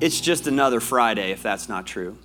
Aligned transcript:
it's 0.00 0.20
just 0.20 0.46
another 0.46 0.80
Friday 0.80 1.30
if 1.30 1.42
that's 1.42 1.68
not 1.68 1.86
true. 1.86 2.16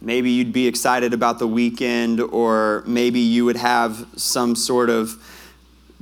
Maybe 0.00 0.30
you'd 0.30 0.52
be 0.52 0.66
excited 0.66 1.12
about 1.12 1.38
the 1.38 1.46
weekend, 1.46 2.20
or 2.20 2.82
maybe 2.86 3.20
you 3.20 3.44
would 3.44 3.56
have 3.56 4.06
some 4.16 4.56
sort 4.56 4.88
of 4.88 5.22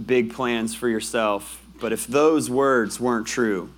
big 0.05 0.33
plans 0.33 0.73
for 0.73 0.89
yourself. 0.89 1.61
But 1.81 1.93
if 1.93 2.07
those 2.07 2.49
words 2.49 3.01
weren't 3.01 3.27
true, 3.27 3.71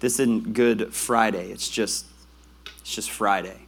this 0.00 0.14
isn't 0.18 0.54
Good 0.54 0.94
Friday. 0.94 1.50
It's 1.50 1.68
just, 1.68 2.06
it's 2.80 2.94
just 2.94 3.10
Friday. 3.10 3.66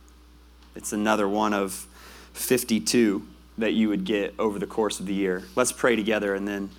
It's 0.75 0.95
another 0.95 1.29
one 1.29 1.53
of 1.53 1.87
52 2.33 3.27
that 3.59 3.75
you 3.75 3.91
would 3.91 4.05
get 4.05 4.35
over 4.39 4.59
the 4.59 4.67
course 4.67 4.99
of 4.99 5.07
the 5.07 5.15
year. 5.15 5.45
Let's 5.57 5.73
pray 5.73 5.95
together 5.95 6.35
and 6.35 6.49
then 6.49 6.71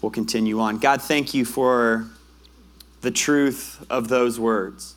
we'll 0.00 0.12
continue 0.12 0.60
on. 0.60 0.78
God, 0.78 1.02
thank 1.02 1.34
you 1.34 1.44
for 1.44 2.06
the 3.02 3.10
truth 3.10 3.84
of 3.90 4.08
those 4.08 4.40
words 4.40 4.94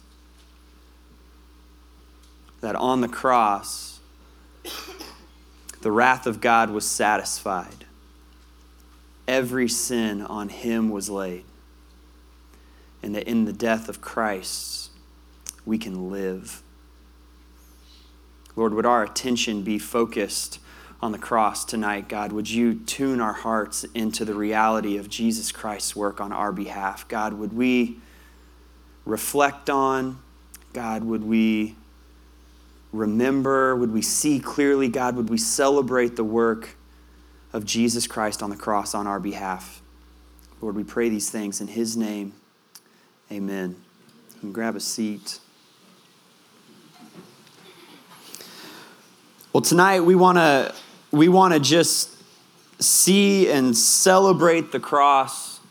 that 2.62 2.75
on 2.75 3.02
the 3.02 3.07
cross, 3.07 4.00
the 5.82 5.92
wrath 5.92 6.26
of 6.26 6.42
God 6.42 6.70
was 6.70 6.86
satisfied. 6.86 7.86
Every 9.28 9.68
sin 9.68 10.21
on 10.21 10.50
him 10.50 10.89
was 10.89 11.10
laid. 11.10 11.43
And 13.04 13.14
that 13.14 13.28
in 13.28 13.46
the 13.46 13.54
death 13.54 13.88
of 13.88 14.02
Christ, 14.02 14.90
we 15.64 15.78
can 15.78 16.10
live. 16.10 16.64
Lord, 18.56 18.74
would 18.74 18.86
our 18.86 19.04
attention 19.04 19.62
be 19.62 19.78
focused 19.78 20.60
on 21.01 21.12
the 21.12 21.20
cross 21.20 21.65
tonight, 21.65 22.10
God? 22.10 22.32
Would 22.32 22.50
you 22.50 22.74
tune 22.74 23.21
our 23.21 23.34
hearts 23.34 23.84
into 23.93 24.26
the 24.26 24.34
reality 24.34 24.98
of 24.98 25.07
Jesus 25.07 25.51
Christ's 25.51 25.96
work 25.96 26.20
on 26.20 26.32
our 26.32 26.51
behalf? 26.51 27.07
God, 27.07 27.34
would 27.34 27.54
we 27.54 28.00
reflect 29.05 29.69
on? 29.69 30.19
God, 30.73 31.04
would 31.04 31.23
we 31.23 31.75
remember? 32.92 33.75
Would 33.75 33.94
we 33.94 34.02
see 34.02 34.39
clearly, 34.39 34.89
God? 34.89 35.16
Would 35.16 35.30
we 35.30 35.38
celebrate 35.38 36.16
the 36.16 36.23
work 36.23 36.75
of 37.53 37.66
Jesus 37.66 38.08
Christ 38.08 38.44
on 38.44 38.50
the 38.50 38.58
cross 38.58 38.94
on 38.94 39.08
our 39.08 39.20
behalf? 39.20 39.81
Lord, 40.62 40.75
we 40.75 40.84
pray 40.84 41.09
these 41.09 41.30
things 41.30 41.62
in 41.62 41.67
His 41.67 41.95
name. 41.95 42.34
Amen. 43.31 43.75
And 44.42 44.53
grab 44.53 44.75
a 44.75 44.80
seat. 44.80 45.40
Well, 49.53 49.62
tonight 49.62 50.02
we 50.02 50.16
want 50.16 50.38
to 50.38 50.75
we 51.12 51.30
want 51.30 51.53
to 51.53 51.62
just 51.62 52.12
see 52.80 53.50
and 53.50 53.75
celebrate 53.75 54.72
the 54.73 54.80
cross. 54.81 55.62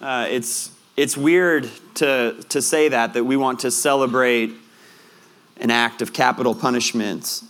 Uh, 0.00 0.26
it's 0.30 0.70
it's 0.96 1.16
weird 1.16 1.70
to 1.94 2.42
to 2.48 2.62
say 2.62 2.88
that 2.88 3.14
that 3.14 3.24
we 3.24 3.36
want 3.36 3.60
to 3.60 3.70
celebrate 3.70 4.52
an 5.58 5.70
act 5.70 6.02
of 6.02 6.12
capital 6.12 6.54
punishment. 6.54 7.42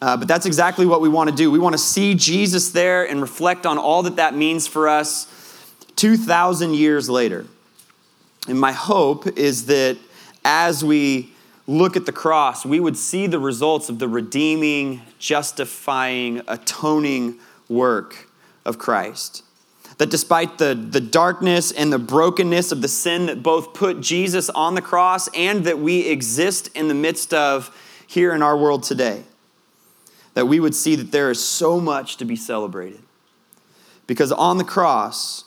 Uh, 0.00 0.16
but 0.16 0.28
that's 0.28 0.44
exactly 0.44 0.84
what 0.84 1.00
we 1.00 1.08
want 1.08 1.30
to 1.30 1.36
do. 1.36 1.50
We 1.50 1.58
want 1.58 1.72
to 1.72 1.78
see 1.78 2.14
Jesus 2.14 2.72
there 2.72 3.08
and 3.08 3.20
reflect 3.20 3.64
on 3.64 3.78
all 3.78 4.02
that 4.02 4.16
that 4.16 4.34
means 4.34 4.66
for 4.66 4.88
us 4.88 5.26
2,000 5.96 6.74
years 6.74 7.08
later. 7.08 7.46
And 8.48 8.60
my 8.60 8.72
hope 8.72 9.26
is 9.38 9.66
that 9.66 9.96
as 10.44 10.84
we 10.84 11.30
look 11.66 11.96
at 11.96 12.04
the 12.04 12.12
cross, 12.12 12.66
we 12.66 12.80
would 12.80 12.98
see 12.98 13.26
the 13.26 13.38
results 13.38 13.88
of 13.88 13.98
the 13.98 14.08
redeeming, 14.08 15.00
justifying, 15.18 16.42
atoning 16.48 17.38
work 17.68 18.28
of 18.66 18.78
Christ. 18.78 19.42
That 19.98 20.10
despite 20.10 20.58
the, 20.58 20.74
the 20.74 21.00
darkness 21.00 21.70
and 21.70 21.92
the 21.92 21.98
brokenness 21.98 22.72
of 22.72 22.82
the 22.82 22.88
sin 22.88 23.26
that 23.26 23.42
both 23.42 23.74
put 23.74 24.00
Jesus 24.00 24.50
on 24.50 24.74
the 24.74 24.82
cross 24.82 25.28
and 25.34 25.64
that 25.64 25.78
we 25.78 26.08
exist 26.08 26.68
in 26.74 26.88
the 26.88 26.94
midst 26.94 27.32
of 27.32 27.74
here 28.06 28.34
in 28.34 28.42
our 28.42 28.56
world 28.56 28.82
today, 28.82 29.22
that 30.34 30.46
we 30.46 30.58
would 30.58 30.74
see 30.74 30.96
that 30.96 31.12
there 31.12 31.30
is 31.30 31.42
so 31.42 31.80
much 31.80 32.16
to 32.16 32.24
be 32.24 32.36
celebrated. 32.36 33.00
Because 34.06 34.32
on 34.32 34.58
the 34.58 34.64
cross, 34.64 35.44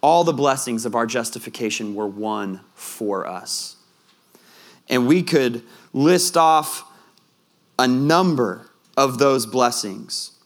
all 0.00 0.22
the 0.22 0.32
blessings 0.32 0.86
of 0.86 0.94
our 0.94 1.06
justification 1.06 1.94
were 1.94 2.06
won 2.06 2.60
for 2.74 3.26
us. 3.26 3.76
And 4.88 5.06
we 5.06 5.22
could 5.22 5.62
list 5.92 6.36
off 6.36 6.84
a 7.78 7.88
number 7.88 8.70
of 8.96 9.18
those 9.18 9.46
blessings 9.46 10.37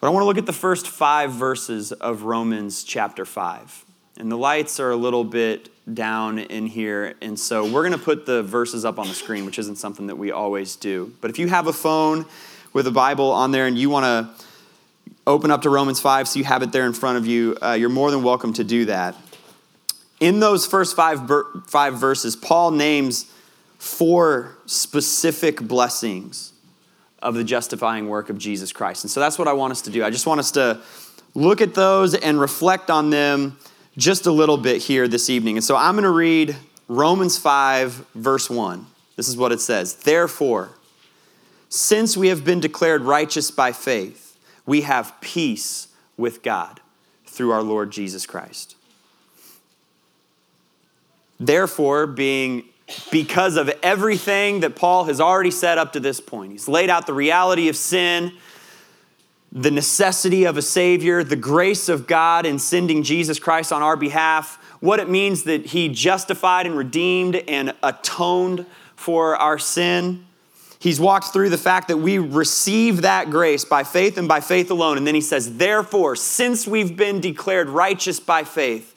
but 0.00 0.06
I 0.06 0.10
want 0.10 0.22
to 0.22 0.26
look 0.26 0.38
at 0.38 0.46
the 0.46 0.52
first 0.52 0.88
five 0.88 1.32
verses 1.32 1.90
of 1.92 2.22
Romans 2.22 2.84
chapter 2.84 3.24
5. 3.24 3.84
And 4.18 4.30
the 4.30 4.36
lights 4.36 4.78
are 4.78 4.90
a 4.90 4.96
little 4.96 5.24
bit 5.24 5.70
down 5.92 6.38
in 6.38 6.66
here, 6.66 7.14
and 7.20 7.38
so 7.38 7.64
we're 7.64 7.82
going 7.82 7.98
to 7.98 8.04
put 8.04 8.26
the 8.26 8.42
verses 8.42 8.84
up 8.84 8.98
on 8.98 9.08
the 9.08 9.14
screen, 9.14 9.44
which 9.44 9.58
isn't 9.58 9.76
something 9.76 10.08
that 10.08 10.16
we 10.16 10.30
always 10.30 10.76
do. 10.76 11.12
But 11.20 11.30
if 11.30 11.38
you 11.38 11.48
have 11.48 11.66
a 11.66 11.72
phone 11.72 12.26
with 12.72 12.86
a 12.86 12.90
Bible 12.90 13.30
on 13.30 13.50
there 13.50 13.66
and 13.66 13.78
you 13.78 13.90
want 13.90 14.04
to 14.04 14.44
open 15.26 15.50
up 15.50 15.62
to 15.62 15.70
Romans 15.70 16.00
5 16.00 16.28
so 16.28 16.38
you 16.38 16.44
have 16.44 16.62
it 16.62 16.72
there 16.72 16.86
in 16.86 16.92
front 16.92 17.18
of 17.18 17.26
you, 17.26 17.56
uh, 17.62 17.72
you're 17.72 17.88
more 17.88 18.10
than 18.10 18.22
welcome 18.22 18.52
to 18.54 18.64
do 18.64 18.84
that. 18.84 19.16
In 20.20 20.40
those 20.40 20.66
first 20.66 20.94
five, 20.96 21.30
five 21.66 21.94
verses, 21.94 22.36
Paul 22.36 22.72
names 22.72 23.30
four 23.78 24.56
specific 24.66 25.60
blessings 25.60 26.52
of 27.22 27.34
the 27.34 27.44
justifying 27.44 28.08
work 28.08 28.30
of 28.30 28.38
Jesus 28.38 28.72
Christ. 28.72 29.04
And 29.04 29.10
so 29.10 29.20
that's 29.20 29.38
what 29.38 29.48
I 29.48 29.52
want 29.52 29.72
us 29.72 29.82
to 29.82 29.90
do. 29.90 30.04
I 30.04 30.10
just 30.10 30.26
want 30.26 30.40
us 30.40 30.52
to 30.52 30.80
look 31.34 31.60
at 31.60 31.74
those 31.74 32.14
and 32.14 32.40
reflect 32.40 32.90
on 32.90 33.10
them 33.10 33.58
just 33.96 34.26
a 34.26 34.32
little 34.32 34.56
bit 34.56 34.82
here 34.82 35.08
this 35.08 35.28
evening. 35.28 35.56
And 35.56 35.64
so 35.64 35.76
I'm 35.76 35.94
going 35.94 36.04
to 36.04 36.10
read 36.10 36.56
Romans 36.86 37.36
5, 37.38 38.06
verse 38.14 38.48
1. 38.48 38.86
This 39.16 39.28
is 39.28 39.36
what 39.36 39.52
it 39.52 39.60
says 39.60 39.94
Therefore, 39.94 40.70
since 41.68 42.16
we 42.16 42.28
have 42.28 42.44
been 42.44 42.60
declared 42.60 43.02
righteous 43.02 43.50
by 43.50 43.72
faith, 43.72 44.38
we 44.64 44.82
have 44.82 45.14
peace 45.20 45.88
with 46.16 46.42
God 46.42 46.80
through 47.26 47.50
our 47.50 47.62
Lord 47.62 47.90
Jesus 47.90 48.26
Christ. 48.26 48.76
Therefore, 51.40 52.06
being 52.06 52.64
because 53.10 53.56
of 53.56 53.70
everything 53.82 54.60
that 54.60 54.76
Paul 54.76 55.04
has 55.04 55.20
already 55.20 55.50
said 55.50 55.78
up 55.78 55.92
to 55.92 56.00
this 56.00 56.20
point. 56.20 56.52
He's 56.52 56.68
laid 56.68 56.90
out 56.90 57.06
the 57.06 57.14
reality 57.14 57.68
of 57.68 57.76
sin, 57.76 58.32
the 59.52 59.70
necessity 59.70 60.44
of 60.44 60.56
a 60.56 60.62
Savior, 60.62 61.22
the 61.22 61.36
grace 61.36 61.88
of 61.88 62.06
God 62.06 62.46
in 62.46 62.58
sending 62.58 63.02
Jesus 63.02 63.38
Christ 63.38 63.72
on 63.72 63.82
our 63.82 63.96
behalf, 63.96 64.56
what 64.80 65.00
it 65.00 65.08
means 65.08 65.44
that 65.44 65.66
He 65.66 65.88
justified 65.88 66.66
and 66.66 66.76
redeemed 66.76 67.36
and 67.36 67.74
atoned 67.82 68.64
for 68.96 69.36
our 69.36 69.58
sin. 69.58 70.24
He's 70.80 71.00
walked 71.00 71.32
through 71.32 71.50
the 71.50 71.58
fact 71.58 71.88
that 71.88 71.96
we 71.96 72.18
receive 72.18 73.02
that 73.02 73.30
grace 73.30 73.64
by 73.64 73.82
faith 73.84 74.16
and 74.16 74.28
by 74.28 74.40
faith 74.40 74.70
alone. 74.70 74.96
And 74.96 75.06
then 75.06 75.14
he 75.16 75.20
says, 75.20 75.56
Therefore, 75.56 76.14
since 76.14 76.68
we've 76.68 76.96
been 76.96 77.20
declared 77.20 77.68
righteous 77.68 78.20
by 78.20 78.44
faith, 78.44 78.94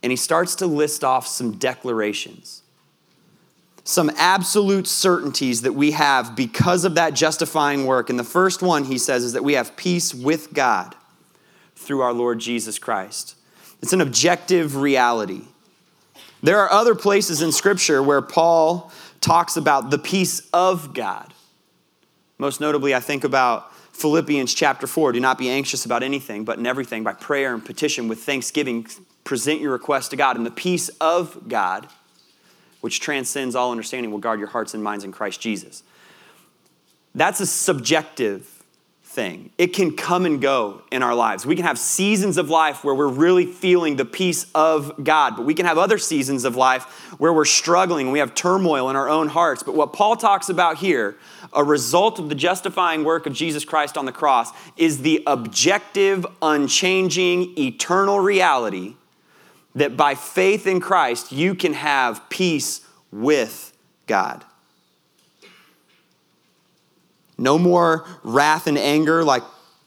and 0.00 0.12
he 0.12 0.16
starts 0.16 0.54
to 0.56 0.66
list 0.66 1.02
off 1.02 1.26
some 1.26 1.52
declarations 1.52 2.59
some 3.90 4.10
absolute 4.16 4.86
certainties 4.86 5.62
that 5.62 5.72
we 5.72 5.90
have 5.90 6.36
because 6.36 6.84
of 6.84 6.94
that 6.94 7.12
justifying 7.12 7.86
work. 7.86 8.08
And 8.08 8.16
the 8.16 8.24
first 8.24 8.62
one, 8.62 8.84
he 8.84 8.98
says, 8.98 9.24
is 9.24 9.32
that 9.32 9.42
we 9.42 9.54
have 9.54 9.76
peace 9.76 10.14
with 10.14 10.52
God 10.54 10.94
through 11.74 12.00
our 12.00 12.12
Lord 12.12 12.38
Jesus 12.38 12.78
Christ. 12.78 13.34
It's 13.82 13.92
an 13.92 14.00
objective 14.00 14.76
reality. 14.76 15.42
There 16.40 16.60
are 16.60 16.70
other 16.70 16.94
places 16.94 17.42
in 17.42 17.50
Scripture 17.50 18.00
where 18.00 18.22
Paul 18.22 18.92
talks 19.20 19.56
about 19.56 19.90
the 19.90 19.98
peace 19.98 20.48
of 20.52 20.94
God. 20.94 21.34
Most 22.38 22.60
notably, 22.60 22.94
I 22.94 23.00
think 23.00 23.24
about 23.24 23.74
Philippians 23.74 24.54
chapter 24.54 24.86
4. 24.86 25.12
Do 25.12 25.20
not 25.20 25.36
be 25.36 25.50
anxious 25.50 25.84
about 25.84 26.04
anything, 26.04 26.44
but 26.44 26.58
in 26.58 26.66
everything, 26.66 27.02
by 27.02 27.14
prayer 27.14 27.52
and 27.52 27.64
petition 27.64 28.06
with 28.06 28.20
thanksgiving, 28.20 28.86
present 29.24 29.60
your 29.60 29.72
request 29.72 30.12
to 30.12 30.16
God. 30.16 30.36
And 30.36 30.46
the 30.46 30.52
peace 30.52 30.90
of 31.00 31.48
God 31.48 31.88
which 32.80 33.00
transcends 33.00 33.54
all 33.54 33.70
understanding, 33.70 34.10
will 34.10 34.18
guard 34.18 34.38
your 34.38 34.48
hearts 34.48 34.74
and 34.74 34.82
minds 34.82 35.04
in 35.04 35.12
Christ 35.12 35.40
Jesus. 35.40 35.82
That's 37.14 37.40
a 37.40 37.46
subjective 37.46 38.60
thing. 39.10 39.50
It 39.58 39.68
can 39.68 39.96
come 39.96 40.24
and 40.24 40.40
go 40.40 40.82
in 40.92 41.02
our 41.02 41.16
lives. 41.16 41.44
We 41.44 41.56
can 41.56 41.64
have 41.64 41.80
seasons 41.80 42.36
of 42.36 42.48
life 42.48 42.84
where 42.84 42.94
we're 42.94 43.08
really 43.08 43.44
feeling 43.44 43.96
the 43.96 44.04
peace 44.04 44.46
of 44.54 45.02
God, 45.02 45.34
but 45.36 45.44
we 45.44 45.52
can 45.52 45.66
have 45.66 45.78
other 45.78 45.98
seasons 45.98 46.44
of 46.44 46.54
life 46.54 46.84
where 47.18 47.32
we're 47.32 47.44
struggling 47.44 48.06
and 48.06 48.12
we 48.12 48.20
have 48.20 48.36
turmoil 48.36 48.88
in 48.88 48.94
our 48.94 49.08
own 49.08 49.26
hearts. 49.26 49.64
But 49.64 49.74
what 49.74 49.92
Paul 49.92 50.14
talks 50.14 50.48
about 50.48 50.78
here, 50.78 51.16
a 51.52 51.64
result 51.64 52.20
of 52.20 52.28
the 52.28 52.36
justifying 52.36 53.02
work 53.02 53.26
of 53.26 53.32
Jesus 53.32 53.64
Christ 53.64 53.98
on 53.98 54.04
the 54.04 54.12
cross, 54.12 54.52
is 54.76 55.02
the 55.02 55.24
objective, 55.26 56.24
unchanging, 56.40 57.58
eternal 57.58 58.20
reality 58.20 58.94
that 59.74 59.96
by 59.96 60.14
faith 60.14 60.66
in 60.66 60.80
Christ, 60.80 61.32
you 61.32 61.54
can 61.54 61.74
have 61.74 62.28
peace 62.28 62.80
with 63.12 63.76
God. 64.06 64.44
No 67.38 67.58
more 67.58 68.04
wrath 68.22 68.66
and 68.66 68.76
anger 68.76 69.24
like 69.24 69.42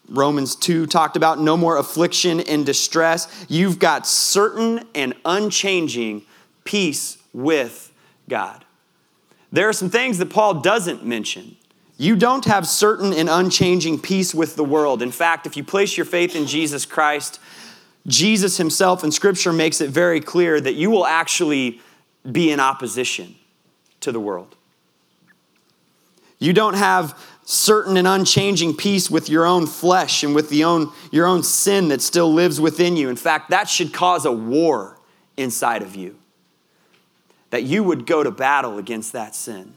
Romans 0.10 0.56
2 0.56 0.88
talked 0.88 1.16
about. 1.16 1.40
No 1.40 1.56
more 1.56 1.78
affliction 1.78 2.40
and 2.42 2.66
distress. 2.66 3.46
You've 3.48 3.80
got 3.80 4.08
certain 4.08 4.88
and 4.96 5.14
unchanging 5.24 6.24
peace 6.64 7.18
with 7.34 7.92
God. 8.28 8.66
There 9.52 9.70
are 9.70 9.74
some 9.74 9.90
things 9.90 10.18
that 10.18 10.30
Paul 10.32 10.56
doesn't 10.62 11.06
mention. 11.06 11.56
You 11.98 12.16
don't 12.16 12.46
have 12.46 12.68
certain 12.68 13.14
and 13.14 13.30
unchanging 13.30 14.00
peace 14.00 14.34
with 14.34 14.56
the 14.56 14.64
world. 14.64 15.02
In 15.02 15.12
fact, 15.12 15.46
if 15.46 15.56
you 15.56 15.64
place 15.64 15.96
your 15.96 16.08
faith 16.08 16.36
in 16.36 16.48
Jesus 16.48 16.86
Christ, 16.86 17.40
Jesus 18.08 18.58
himself 18.58 19.04
in 19.04 19.12
Scripture 19.12 19.54
makes 19.54 19.80
it 19.80 19.90
very 19.90 20.20
clear 20.20 20.60
that 20.60 20.74
you 20.74 20.90
will 20.90 21.06
actually 21.06 21.82
be 22.30 22.52
in 22.52 22.60
opposition 22.60 23.36
to 24.02 24.12
the 24.12 24.20
world. 24.20 24.56
You 26.40 26.52
don't 26.52 26.74
have 26.74 27.18
certain 27.46 27.96
and 27.98 28.08
unchanging 28.08 28.76
peace 28.76 29.10
with 29.10 29.30
your 29.30 29.46
own 29.46 29.68
flesh 29.68 30.24
and 30.24 30.36
with 30.36 30.50
the 30.50 30.64
own, 30.64 30.92
your 31.12 31.26
own 31.26 31.44
sin 31.44 31.90
that 31.90 32.02
still 32.02 32.34
lives 32.34 32.60
within 32.60 32.98
you. 32.98 33.10
In 33.10 33.16
fact, 33.16 33.50
that 33.50 33.70
should 33.70 33.94
cause 33.94 34.26
a 34.26 34.32
war 34.32 34.98
inside 35.38 35.82
of 35.82 35.96
you. 35.96 36.18
That 37.50 37.64
you 37.64 37.84
would 37.84 38.06
go 38.06 38.24
to 38.24 38.32
battle 38.32 38.78
against 38.78 39.14
that 39.14 39.36
sin. 39.36 39.74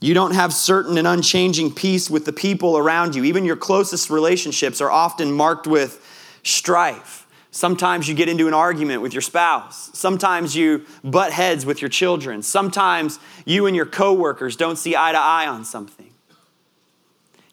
You 0.00 0.14
don't 0.14 0.34
have 0.34 0.52
certain 0.52 0.96
and 0.96 1.08
unchanging 1.08 1.74
peace 1.74 2.08
with 2.08 2.24
the 2.24 2.32
people 2.32 2.78
around 2.78 3.16
you. 3.16 3.24
Even 3.24 3.44
your 3.44 3.56
closest 3.56 4.10
relationships 4.10 4.80
are 4.80 4.90
often 4.90 5.32
marked 5.32 5.66
with 5.66 6.04
strife. 6.50 7.26
Sometimes 7.50 8.08
you 8.08 8.14
get 8.14 8.28
into 8.28 8.46
an 8.46 8.54
argument 8.54 9.02
with 9.02 9.12
your 9.12 9.22
spouse. 9.22 9.90
Sometimes 9.92 10.54
you 10.54 10.84
butt 11.02 11.32
heads 11.32 11.64
with 11.64 11.80
your 11.80 11.88
children. 11.88 12.42
Sometimes 12.42 13.18
you 13.44 13.66
and 13.66 13.74
your 13.74 13.86
coworkers 13.86 14.54
don't 14.54 14.76
see 14.76 14.94
eye 14.94 15.12
to 15.12 15.18
eye 15.18 15.46
on 15.46 15.64
something. 15.64 16.10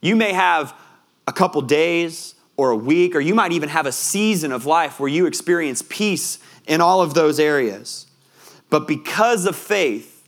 You 0.02 0.16
may 0.16 0.34
have 0.34 0.76
a 1.28 1.34
couple 1.34 1.62
days 1.62 2.36
or 2.58 2.72
a 2.72 2.76
week, 2.76 3.16
or 3.16 3.20
you 3.20 3.36
might 3.36 3.52
even 3.52 3.70
have 3.70 3.86
a 3.86 3.92
season 3.92 4.52
of 4.52 4.66
life 4.66 5.00
where 5.00 5.10
you 5.10 5.26
experience 5.26 5.84
peace 5.90 6.40
in 6.68 6.82
all 6.82 7.02
of 7.02 7.14
those 7.14 7.40
areas. 7.40 8.08
But 8.70 8.88
because 8.88 9.46
of 9.46 9.56
faith 9.56 10.28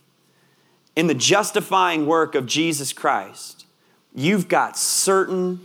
in 0.94 1.06
the 1.06 1.14
justifying 1.14 2.06
work 2.06 2.34
of 2.34 2.46
Jesus 2.46 2.92
Christ, 2.92 3.66
you've 4.14 4.48
got 4.48 4.76
certain, 4.76 5.60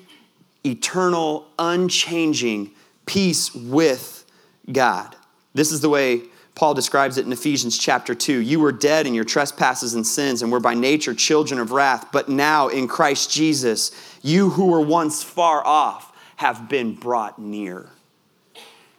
eternal, 0.63 1.47
unchanging 1.57 2.71
peace 3.05 3.53
with 3.53 4.25
God. 4.71 5.15
This 5.53 5.71
is 5.71 5.81
the 5.81 5.89
way 5.89 6.23
Paul 6.55 6.73
describes 6.73 7.17
it 7.17 7.25
in 7.25 7.31
Ephesians 7.31 7.77
chapter 7.77 8.13
2. 8.13 8.39
You 8.39 8.59
were 8.59 8.71
dead 8.71 9.07
in 9.07 9.13
your 9.13 9.23
trespasses 9.23 9.93
and 9.95 10.05
sins 10.05 10.41
and 10.41 10.51
were 10.51 10.59
by 10.59 10.73
nature 10.75 11.13
children 11.13 11.59
of 11.59 11.71
wrath, 11.71 12.11
but 12.11 12.29
now 12.29 12.67
in 12.67 12.87
Christ 12.87 13.31
Jesus, 13.31 13.91
you 14.21 14.51
who 14.51 14.67
were 14.67 14.81
once 14.81 15.23
far 15.23 15.65
off 15.65 16.11
have 16.37 16.69
been 16.69 16.93
brought 16.93 17.39
near 17.39 17.89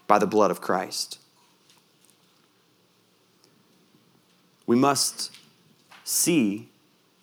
by 0.07 0.19
the 0.19 0.27
blood 0.27 0.51
of 0.51 0.61
Christ. 0.61 1.19
We 4.67 4.77
must 4.77 5.31
see 6.05 6.69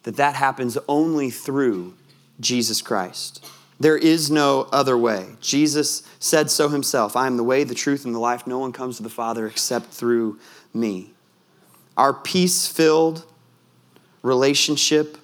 that 0.03 0.15
that 0.15 0.35
happens 0.35 0.77
only 0.87 1.29
through 1.29 1.93
Jesus 2.39 2.81
Christ. 2.81 3.45
There 3.81 3.97
is 3.97 4.29
no 4.29 4.67
other 4.71 4.95
way. 4.95 5.25
Jesus 5.41 6.03
said 6.19 6.51
so 6.51 6.69
himself 6.69 7.15
I 7.15 7.25
am 7.25 7.35
the 7.35 7.43
way, 7.43 7.63
the 7.63 7.73
truth, 7.73 8.05
and 8.05 8.13
the 8.13 8.19
life. 8.19 8.45
No 8.45 8.59
one 8.59 8.71
comes 8.71 8.97
to 8.97 9.03
the 9.03 9.09
Father 9.09 9.47
except 9.47 9.87
through 9.87 10.37
me. 10.71 11.13
Our 11.97 12.13
peace 12.13 12.67
filled 12.67 13.25
relationship 14.21 15.17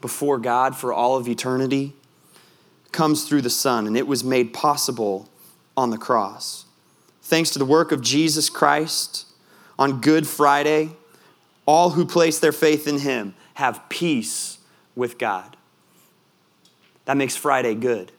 before 0.00 0.38
God 0.38 0.74
for 0.74 0.90
all 0.90 1.16
of 1.16 1.28
eternity 1.28 1.92
comes 2.92 3.28
through 3.28 3.42
the 3.42 3.50
Son, 3.50 3.86
and 3.86 3.94
it 3.94 4.06
was 4.06 4.24
made 4.24 4.54
possible 4.54 5.28
on 5.76 5.90
the 5.90 5.98
cross. 5.98 6.64
Thanks 7.20 7.50
to 7.50 7.58
the 7.58 7.66
work 7.66 7.92
of 7.92 8.00
Jesus 8.00 8.48
Christ 8.48 9.26
on 9.78 10.00
Good 10.00 10.26
Friday, 10.26 10.92
all 11.66 11.90
who 11.90 12.06
place 12.06 12.38
their 12.38 12.52
faith 12.52 12.88
in 12.88 13.00
Him 13.00 13.34
have 13.52 13.86
peace 13.90 14.56
with 14.96 15.18
God. 15.18 15.57
That 17.08 17.16
makes 17.16 17.34
Friday 17.34 17.74
good. 17.74 18.12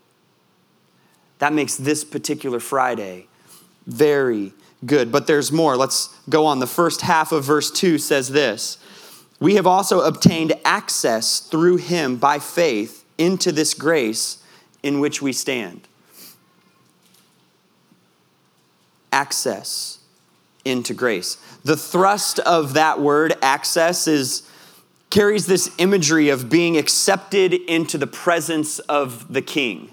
That 1.38 1.54
makes 1.54 1.76
this 1.76 2.04
particular 2.04 2.60
Friday 2.60 3.28
very 3.86 4.52
good. 4.84 5.12
But 5.12 5.28
there's 5.28 5.52
more. 5.52 5.78
Let's 5.78 6.08
go 6.28 6.48
on. 6.48 6.58
The 6.58 6.66
first 6.66 7.02
half 7.02 7.32
of 7.32 7.44
verse 7.44 7.70
2 7.70 8.00
says 8.00 8.30
this 8.30 8.80
We 9.40 9.54
have 9.58 9.68
also 9.68 10.02
obtained 10.02 10.54
access 10.66 11.40
through 11.40 11.78
him 11.78 12.16
by 12.16 12.40
faith 12.40 13.06
into 13.20 13.52
this 13.52 13.76
grace 13.76 14.44
in 14.82 15.00
which 15.00 15.22
we 15.22 15.34
stand. 15.34 15.88
Access 19.12 20.00
into 20.66 20.96
grace. 20.96 21.38
The 21.64 21.78
thrust 21.78 22.40
of 22.40 22.74
that 22.74 23.00
word, 23.00 23.36
access, 23.44 24.08
is 24.08 24.49
carries 25.10 25.48
this 25.48 25.72
imagery 25.78 26.30
of 26.30 26.50
being 26.50 26.78
accepted 26.78 27.54
into 27.54 27.98
the 27.98 28.08
presence 28.08 28.80
of 28.80 29.32
the 29.32 29.42
king. 29.42 29.90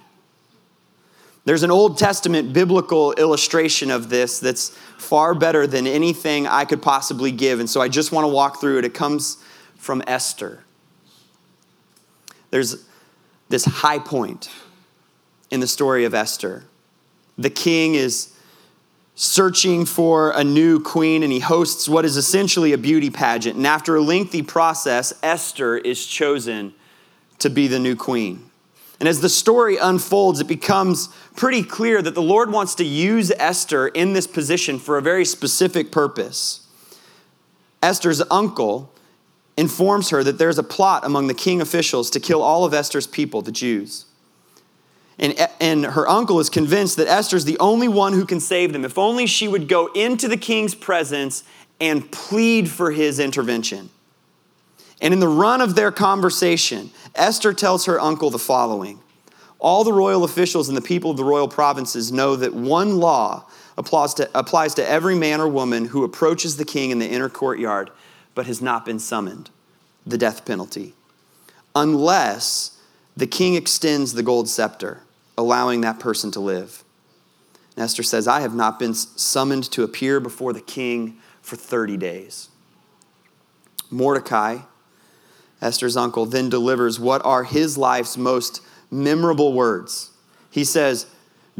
There's 1.46 1.62
an 1.62 1.70
Old 1.70 1.96
Testament 1.96 2.52
biblical 2.52 3.12
illustration 3.12 3.90
of 3.90 4.08
this 4.08 4.40
that's 4.40 4.70
far 4.98 5.32
better 5.32 5.66
than 5.66 5.86
anything 5.86 6.46
I 6.46 6.64
could 6.64 6.82
possibly 6.82 7.30
give. 7.30 7.60
And 7.60 7.70
so 7.70 7.80
I 7.80 7.88
just 7.88 8.10
want 8.10 8.24
to 8.24 8.28
walk 8.28 8.60
through 8.60 8.78
it. 8.78 8.84
It 8.84 8.94
comes 8.94 9.38
from 9.76 10.02
Esther. 10.08 10.64
There's 12.50 12.84
this 13.48 13.64
high 13.64 14.00
point 14.00 14.50
in 15.50 15.60
the 15.60 15.69
story 15.69 16.04
of 16.04 16.14
Esther. 16.14 16.64
The 17.38 17.50
king 17.50 17.94
is 17.94 18.35
searching 19.16 19.86
for 19.86 20.30
a 20.32 20.44
new 20.44 20.78
queen, 20.78 21.22
and 21.22 21.32
he 21.32 21.40
hosts 21.40 21.88
what 21.88 22.04
is 22.04 22.16
essentially 22.16 22.72
a 22.72 22.78
beauty 22.78 23.10
pageant. 23.10 23.56
And 23.56 23.66
after 23.66 23.96
a 23.96 24.00
lengthy 24.00 24.42
process, 24.42 25.12
Esther 25.22 25.76
is 25.78 26.06
chosen 26.06 26.74
to 27.38 27.50
be 27.50 27.66
the 27.66 27.78
new 27.78 27.96
queen. 27.96 28.50
And 29.00 29.08
as 29.08 29.20
the 29.20 29.28
story 29.28 29.76
unfolds, 29.76 30.40
it 30.40 30.46
becomes 30.46 31.08
pretty 31.34 31.62
clear 31.62 32.00
that 32.00 32.14
the 32.14 32.22
Lord 32.22 32.50
wants 32.50 32.74
to 32.76 32.84
use 32.84 33.30
Esther 33.32 33.88
in 33.88 34.12
this 34.12 34.26
position 34.26 34.78
for 34.78 34.96
a 34.96 35.02
very 35.02 35.24
specific 35.24 35.90
purpose. 35.90 36.66
Esther's 37.82 38.22
uncle 38.30 38.92
informs 39.56 40.10
her 40.10 40.24
that 40.24 40.38
there's 40.38 40.58
a 40.58 40.62
plot 40.62 41.04
among 41.04 41.26
the 41.26 41.34
king 41.34 41.60
officials 41.60 42.10
to 42.10 42.20
kill 42.20 42.42
all 42.42 42.64
of 42.64 42.74
Esther's 42.74 43.06
people, 43.06 43.42
the 43.42 43.52
Jews. 43.52 44.06
And, 45.18 45.34
and 45.60 45.84
her 45.84 46.06
uncle 46.08 46.40
is 46.40 46.50
convinced 46.50 46.96
that 46.98 47.08
Esther's 47.08 47.44
the 47.44 47.58
only 47.58 47.88
one 47.88 48.12
who 48.12 48.26
can 48.26 48.40
save 48.40 48.72
them. 48.72 48.84
If 48.84 48.98
only 48.98 49.26
she 49.26 49.48
would 49.48 49.66
go 49.66 49.86
into 49.94 50.28
the 50.28 50.36
king's 50.36 50.74
presence 50.74 51.42
and 51.80 52.10
plead 52.10 52.68
for 52.70 52.90
his 52.90 53.18
intervention. 53.18 53.90
And 55.00 55.14
in 55.14 55.20
the 55.20 55.29
run 55.29 55.60
of 55.60 55.74
their 55.74 55.93
conversation, 55.93 56.91
Esther 57.14 57.52
tells 57.52 57.86
her 57.86 58.00
uncle 58.00 58.31
the 58.31 58.38
following 58.38 59.00
All 59.58 59.84
the 59.84 59.93
royal 59.93 60.24
officials 60.24 60.69
and 60.69 60.76
the 60.76 60.82
people 60.82 61.10
of 61.10 61.17
the 61.17 61.24
royal 61.24 61.48
provinces 61.48 62.12
know 62.12 62.36
that 62.36 62.55
one 62.55 62.96
law 62.98 63.46
applies 63.79 64.14
to, 64.14 64.31
applies 64.38 64.74
to 64.74 64.88
every 64.88 65.14
man 65.14 65.41
or 65.41 65.48
woman 65.48 65.86
who 65.86 66.05
approaches 66.05 66.56
the 66.56 66.64
king 66.64 66.91
in 66.91 66.98
the 66.98 67.08
inner 67.08 67.29
courtyard 67.29 67.91
but 68.34 68.46
has 68.46 68.60
not 68.60 68.84
been 68.84 68.98
summoned 68.98 69.50
the 70.06 70.19
death 70.19 70.44
penalty. 70.44 70.94
Unless 71.74 72.79
the 73.17 73.26
king 73.26 73.55
extends 73.55 74.12
the 74.12 74.22
gold 74.22 74.48
scepter 74.48 75.02
allowing 75.38 75.82
that 75.82 76.00
person 76.00 76.31
to 76.32 76.40
live. 76.40 76.84
And 77.76 77.84
Esther 77.84 78.02
says, 78.02 78.26
I 78.26 78.40
have 78.40 78.55
not 78.55 78.78
been 78.78 78.94
summoned 78.94 79.64
to 79.72 79.82
appear 79.82 80.20
before 80.20 80.52
the 80.52 80.60
king 80.60 81.19
for 81.43 81.56
30 81.56 81.96
days. 81.96 82.48
Mordecai, 83.90 84.58
Esther's 85.60 85.96
uncle, 85.96 86.26
then 86.26 86.48
delivers 86.48 86.98
what 86.98 87.24
are 87.24 87.44
his 87.44 87.78
life's 87.78 88.16
most 88.16 88.62
memorable 88.90 89.52
words. 89.52 90.10
He 90.50 90.64
says, 90.64 91.06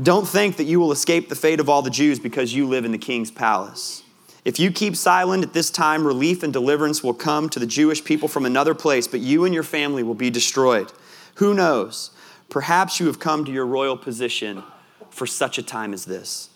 Don't 0.03 0.27
think 0.27 0.57
that 0.57 0.65
you 0.65 0.81
will 0.81 0.93
escape 0.93 1.29
the 1.29 1.35
fate 1.35 1.61
of 1.61 1.69
all 1.69 1.83
the 1.83 1.91
Jews 1.91 2.19
because 2.19 2.55
you 2.55 2.67
live 2.67 2.85
in 2.85 2.93
the 2.93 2.99
king's 2.99 3.31
palace. 3.31 4.03
If 4.45 4.61
you 4.61 4.71
keep 4.71 4.95
silent 4.95 5.43
at 5.43 5.53
this 5.53 5.71
time, 5.71 6.07
relief 6.07 6.43
and 6.43 6.53
deliverance 6.53 7.03
will 7.03 7.15
come 7.15 7.49
to 7.49 7.59
the 7.59 7.67
Jewish 7.67 8.05
people 8.05 8.29
from 8.29 8.47
another 8.47 8.75
place, 8.75 9.09
but 9.09 9.21
you 9.21 9.45
and 9.45 9.53
your 9.53 9.65
family 9.65 10.03
will 10.05 10.15
be 10.15 10.31
destroyed. 10.31 10.93
Who 11.37 11.53
knows? 11.53 12.11
Perhaps 12.49 13.01
you 13.01 13.07
have 13.07 13.19
come 13.19 13.45
to 13.45 13.53
your 13.53 13.67
royal 13.67 13.97
position 13.97 14.63
for 15.11 15.27
such 15.27 15.59
a 15.59 15.63
time 15.63 15.93
as 15.93 16.05
this. 16.05 16.49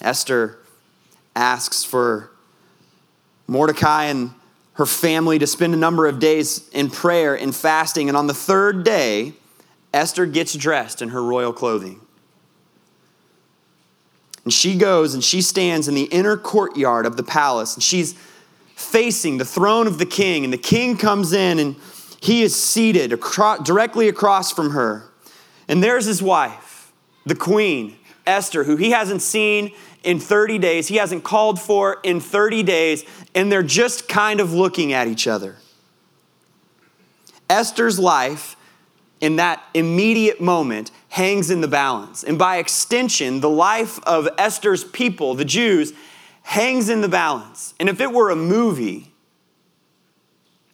Esther 0.00 0.58
asks 1.36 1.84
for 1.84 2.30
Mordecai 3.46 4.04
and 4.04 4.32
her 4.74 4.86
family 4.86 5.38
to 5.38 5.46
spend 5.46 5.74
a 5.74 5.76
number 5.76 6.06
of 6.06 6.18
days 6.18 6.68
in 6.70 6.90
prayer 6.90 7.34
and 7.34 7.54
fasting. 7.54 8.08
And 8.08 8.16
on 8.16 8.26
the 8.26 8.34
third 8.34 8.84
day, 8.84 9.34
Esther 9.92 10.26
gets 10.26 10.54
dressed 10.54 11.02
in 11.02 11.10
her 11.10 11.22
royal 11.22 11.52
clothing. 11.52 12.00
And 14.44 14.52
she 14.52 14.76
goes 14.76 15.14
and 15.14 15.22
she 15.22 15.42
stands 15.42 15.88
in 15.88 15.94
the 15.94 16.04
inner 16.04 16.36
courtyard 16.36 17.06
of 17.06 17.16
the 17.16 17.22
palace. 17.22 17.74
And 17.74 17.82
she's 17.82 18.14
facing 18.74 19.38
the 19.38 19.44
throne 19.44 19.86
of 19.86 19.98
the 19.98 20.06
king. 20.06 20.44
And 20.44 20.52
the 20.52 20.58
king 20.58 20.96
comes 20.96 21.32
in 21.32 21.58
and 21.58 21.76
he 22.22 22.42
is 22.42 22.54
seated 22.54 23.12
across, 23.12 23.66
directly 23.66 24.06
across 24.06 24.52
from 24.52 24.70
her. 24.70 25.10
And 25.66 25.82
there's 25.82 26.04
his 26.04 26.22
wife, 26.22 26.92
the 27.26 27.34
queen, 27.34 27.96
Esther, 28.24 28.62
who 28.62 28.76
he 28.76 28.92
hasn't 28.92 29.22
seen 29.22 29.72
in 30.04 30.20
30 30.20 30.58
days, 30.58 30.86
he 30.86 30.96
hasn't 30.96 31.24
called 31.24 31.60
for 31.60 31.98
in 32.04 32.20
30 32.20 32.62
days, 32.62 33.04
and 33.34 33.50
they're 33.50 33.64
just 33.64 34.08
kind 34.08 34.38
of 34.38 34.52
looking 34.52 34.92
at 34.92 35.08
each 35.08 35.26
other. 35.26 35.56
Esther's 37.50 37.98
life 37.98 38.54
in 39.20 39.36
that 39.36 39.60
immediate 39.74 40.40
moment 40.40 40.92
hangs 41.08 41.50
in 41.50 41.60
the 41.60 41.68
balance. 41.68 42.22
And 42.22 42.38
by 42.38 42.58
extension, 42.58 43.40
the 43.40 43.50
life 43.50 43.98
of 44.04 44.28
Esther's 44.38 44.84
people, 44.84 45.34
the 45.34 45.44
Jews, 45.44 45.92
hangs 46.42 46.88
in 46.88 47.00
the 47.00 47.08
balance. 47.08 47.74
And 47.80 47.88
if 47.88 48.00
it 48.00 48.12
were 48.12 48.30
a 48.30 48.36
movie, 48.36 49.11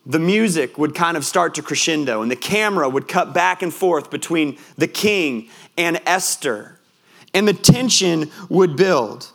the 0.08 0.18
music 0.18 0.78
would 0.78 0.94
kind 0.94 1.18
of 1.18 1.24
start 1.24 1.54
to 1.54 1.62
crescendo 1.62 2.22
and 2.22 2.30
the 2.30 2.36
camera 2.36 2.88
would 2.88 3.06
cut 3.06 3.34
back 3.34 3.62
and 3.62 3.72
forth 3.72 4.10
between 4.10 4.58
the 4.78 4.88
king 4.88 5.50
and 5.76 6.00
Esther. 6.06 6.80
And 7.34 7.46
the 7.46 7.52
tension 7.52 8.30
would 8.48 8.74
build. 8.74 9.30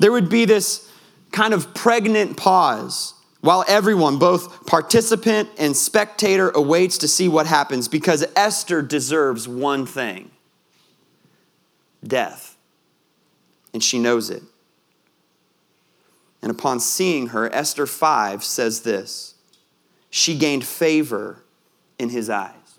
There 0.00 0.10
would 0.10 0.28
be 0.28 0.44
this 0.44 0.90
kind 1.30 1.54
of 1.54 1.72
pregnant 1.74 2.36
pause 2.36 3.14
while 3.40 3.64
everyone, 3.68 4.18
both 4.18 4.66
participant 4.66 5.48
and 5.56 5.76
spectator, 5.76 6.50
awaits 6.50 6.98
to 6.98 7.08
see 7.08 7.28
what 7.28 7.46
happens 7.46 7.86
because 7.86 8.24
Esther 8.34 8.82
deserves 8.82 9.46
one 9.46 9.86
thing 9.86 10.32
death. 12.04 12.56
And 13.72 13.82
she 13.82 14.00
knows 14.00 14.28
it. 14.30 14.42
And 16.42 16.50
upon 16.50 16.80
seeing 16.80 17.28
her, 17.28 17.52
Esther 17.54 17.86
5 17.86 18.42
says 18.42 18.80
this 18.80 19.35
She 20.16 20.34
gained 20.34 20.64
favor 20.64 21.42
in 21.98 22.08
his 22.08 22.30
eyes. 22.30 22.78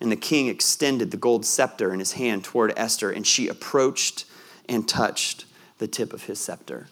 And 0.00 0.12
the 0.12 0.16
king 0.16 0.46
extended 0.46 1.10
the 1.10 1.16
gold 1.16 1.44
scepter 1.44 1.92
in 1.92 1.98
his 1.98 2.12
hand 2.12 2.44
toward 2.44 2.72
Esther, 2.76 3.10
and 3.10 3.26
she 3.26 3.48
approached 3.48 4.26
and 4.68 4.88
touched 4.88 5.44
the 5.78 5.88
tip 5.88 6.12
of 6.12 6.22
his 6.26 6.38
scepter. 6.38 6.86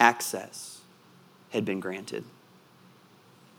Access 0.00 0.80
had 1.50 1.66
been 1.66 1.78
granted. 1.78 2.24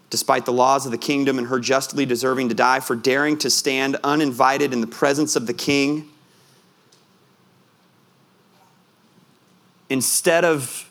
Despite 0.10 0.48
the 0.48 0.54
laws 0.54 0.88
of 0.88 0.92
the 0.92 0.98
kingdom 0.98 1.38
and 1.38 1.46
her 1.46 1.60
justly 1.60 2.08
deserving 2.08 2.50
to 2.50 2.56
die 2.56 2.80
for 2.80 2.96
daring 2.96 3.38
to 3.38 3.50
stand 3.52 3.98
uninvited 4.04 4.74
in 4.74 4.82
the 4.82 4.88
presence 4.88 5.36
of 5.36 5.46
the 5.46 5.54
king, 5.54 6.10
instead 9.88 10.44
of 10.44 10.91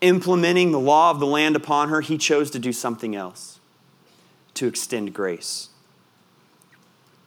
implementing 0.00 0.72
the 0.72 0.80
law 0.80 1.10
of 1.10 1.20
the 1.20 1.26
land 1.26 1.56
upon 1.56 1.88
her, 1.88 2.00
he 2.00 2.18
chose 2.18 2.50
to 2.52 2.58
do 2.58 2.72
something 2.72 3.16
else 3.16 3.60
to 4.54 4.66
extend 4.66 5.14
grace. 5.14 5.68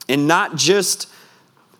And 0.08 0.28
not 0.28 0.56
just 0.56 1.08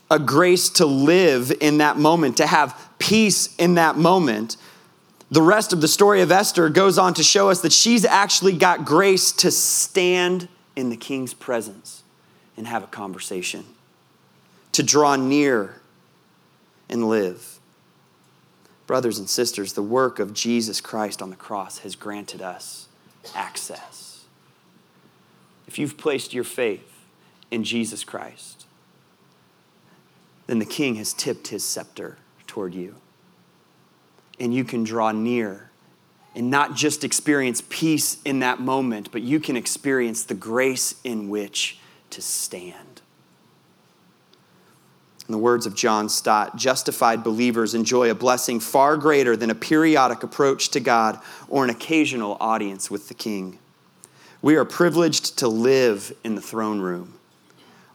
a 0.10 0.20
grace 0.20 0.70
to 0.70 0.86
live 0.86 1.52
in 1.62 1.78
that 1.78 1.98
moment, 1.98 2.38
to 2.38 2.48
have 2.48 2.90
peace 3.00 3.56
in 3.56 3.76
that 3.76 3.98
moment, 3.98 4.58
the 5.30 5.42
rest 5.42 5.72
of 5.72 5.80
the 5.80 5.88
story 5.88 6.22
of 6.22 6.32
Esther 6.32 6.68
goes 6.68 6.98
on 6.98 7.14
to 7.14 7.24
show 7.24 7.50
us 7.50 7.62
that 7.62 7.72
she's 7.72 8.04
actually 8.04 8.52
got 8.52 8.84
grace 8.84 9.32
to 9.32 9.50
stand 9.50 10.50
in 10.76 10.90
the 10.90 10.98
king's 10.98 11.34
presence 11.34 12.04
and 12.58 12.68
have 12.68 12.84
a 12.84 12.88
conversation, 12.88 13.64
to 14.74 14.84
draw 14.84 15.16
near 15.16 15.82
and 16.90 17.08
live. 17.08 17.61
Brothers 18.92 19.20
and 19.20 19.30
sisters, 19.30 19.72
the 19.72 19.82
work 19.82 20.20
of 20.20 20.34
Jesus 20.34 20.82
Christ 20.82 21.22
on 21.22 21.30
the 21.30 21.38
cross 21.38 21.78
has 21.78 21.96
granted 21.96 22.42
us 22.42 22.90
access. 23.34 24.26
If 25.66 25.80
you've 25.80 25.98
placed 25.98 26.34
your 26.34 26.44
faith 26.44 27.06
in 27.52 27.64
Jesus 27.64 28.04
Christ, 28.04 28.66
then 30.46 30.60
the 30.60 30.66
king 30.66 30.96
has 30.96 31.14
tipped 31.14 31.48
his 31.48 31.64
scepter 31.64 32.18
toward 32.48 32.74
you 32.74 32.96
and 34.42 34.54
you 34.54 34.66
can 34.66 34.84
draw 34.84 35.14
near 35.14 35.72
and 36.36 36.52
not 36.52 36.76
just 36.76 37.06
experience 37.06 37.64
peace 37.70 38.22
in 38.26 38.40
that 38.40 38.60
moment, 38.60 39.10
but 39.14 39.22
you 39.22 39.40
can 39.40 39.56
experience 39.56 40.26
the 40.26 40.34
grace 40.34 40.96
in 41.06 41.30
which 41.30 41.80
to 42.10 42.22
stand. 42.22 42.91
In 45.32 45.38
the 45.38 45.38
words 45.38 45.66
of 45.66 45.76
John 45.76 46.10
Stott, 46.10 46.58
justified 46.58 47.24
believers 47.24 47.74
enjoy 47.74 48.12
a 48.12 48.14
blessing 48.14 48.60
far 48.60 48.98
greater 48.98 49.38
than 49.38 49.50
a 49.50 49.56
periodic 49.56 50.24
approach 50.24 50.68
to 50.72 50.82
God 50.82 51.22
or 51.48 51.64
an 51.64 51.70
occasional 51.70 52.36
audience 52.42 52.92
with 52.92 53.08
the 53.08 53.14
King. 53.14 53.58
We 54.42 54.58
are 54.58 54.66
privileged 54.66 55.38
to 55.38 55.48
live 55.48 56.12
in 56.26 56.36
the 56.36 56.42
throne 56.42 56.82
room 56.82 57.14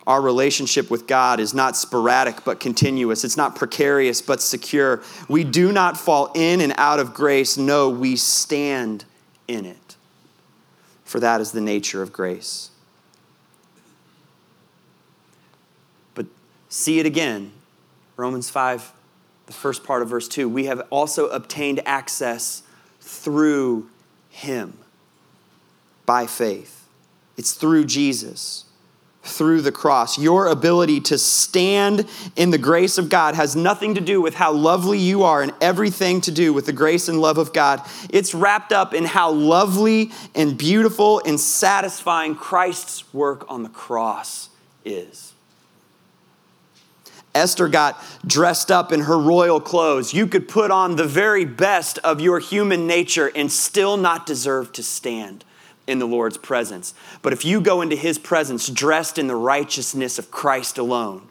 our 0.06 0.22
relationship 0.22 0.90
with 0.90 1.06
God 1.06 1.40
is 1.40 1.52
not 1.52 1.76
sporadic 1.76 2.42
but 2.42 2.58
continuous. 2.58 3.22
It's 3.22 3.36
not 3.36 3.54
precarious 3.56 4.22
but 4.22 4.40
secure. 4.40 5.02
We 5.28 5.44
do 5.44 5.72
not 5.72 5.98
fall 5.98 6.30
in 6.34 6.62
and 6.62 6.72
out 6.78 7.00
of 7.00 7.12
grace. 7.12 7.58
No, 7.58 7.90
we 7.90 8.16
stand 8.16 9.04
in 9.46 9.66
it. 9.66 9.96
For 11.04 11.20
that 11.20 11.42
is 11.42 11.52
the 11.52 11.60
nature 11.60 12.02
of 12.02 12.14
grace. 12.14 12.70
See 16.76 16.98
it 16.98 17.06
again. 17.06 17.52
Romans 18.16 18.50
5, 18.50 18.92
the 19.46 19.52
first 19.52 19.84
part 19.84 20.02
of 20.02 20.08
verse 20.08 20.28
2. 20.28 20.48
We 20.48 20.66
have 20.66 20.86
also 20.90 21.28
obtained 21.28 21.80
access 21.86 22.62
through 23.00 23.88
Him 24.30 24.78
by 26.04 26.26
faith. 26.26 26.86
It's 27.36 27.52
through 27.52 27.86
Jesus 27.86 28.66
through 29.26 29.60
the 29.60 29.72
cross. 29.72 30.18
Your 30.18 30.46
ability 30.46 31.00
to 31.00 31.18
stand 31.18 32.06
in 32.36 32.50
the 32.50 32.58
grace 32.58 32.96
of 32.96 33.08
God 33.08 33.34
has 33.34 33.56
nothing 33.56 33.94
to 33.94 34.00
do 34.00 34.20
with 34.20 34.34
how 34.34 34.52
lovely 34.52 34.98
you 34.98 35.24
are 35.24 35.42
and 35.42 35.52
everything 35.60 36.20
to 36.22 36.30
do 36.30 36.52
with 36.52 36.66
the 36.66 36.72
grace 36.72 37.08
and 37.08 37.20
love 37.20 37.38
of 37.38 37.52
God. 37.52 37.82
It's 38.10 38.34
wrapped 38.34 38.72
up 38.72 38.94
in 38.94 39.04
how 39.04 39.32
lovely 39.32 40.12
and 40.34 40.56
beautiful 40.56 41.20
and 41.26 41.38
satisfying 41.38 42.36
Christ's 42.36 43.12
work 43.12 43.44
on 43.50 43.62
the 43.62 43.68
cross 43.68 44.48
is. 44.84 45.32
Esther 47.36 47.68
got 47.68 48.02
dressed 48.26 48.70
up 48.70 48.90
in 48.92 49.02
her 49.02 49.18
royal 49.18 49.60
clothes. 49.60 50.14
You 50.14 50.26
could 50.26 50.48
put 50.48 50.70
on 50.70 50.96
the 50.96 51.06
very 51.06 51.44
best 51.44 51.98
of 51.98 52.20
your 52.20 52.40
human 52.40 52.86
nature 52.86 53.30
and 53.34 53.52
still 53.52 53.96
not 53.96 54.26
deserve 54.26 54.72
to 54.72 54.82
stand 54.82 55.44
in 55.86 55.98
the 55.98 56.06
Lord's 56.06 56.38
presence. 56.38 56.94
But 57.22 57.32
if 57.32 57.44
you 57.44 57.60
go 57.60 57.80
into 57.82 57.94
his 57.94 58.18
presence 58.18 58.68
dressed 58.68 59.18
in 59.18 59.26
the 59.26 59.36
righteousness 59.36 60.18
of 60.18 60.30
Christ 60.30 60.78
alone, 60.78 61.28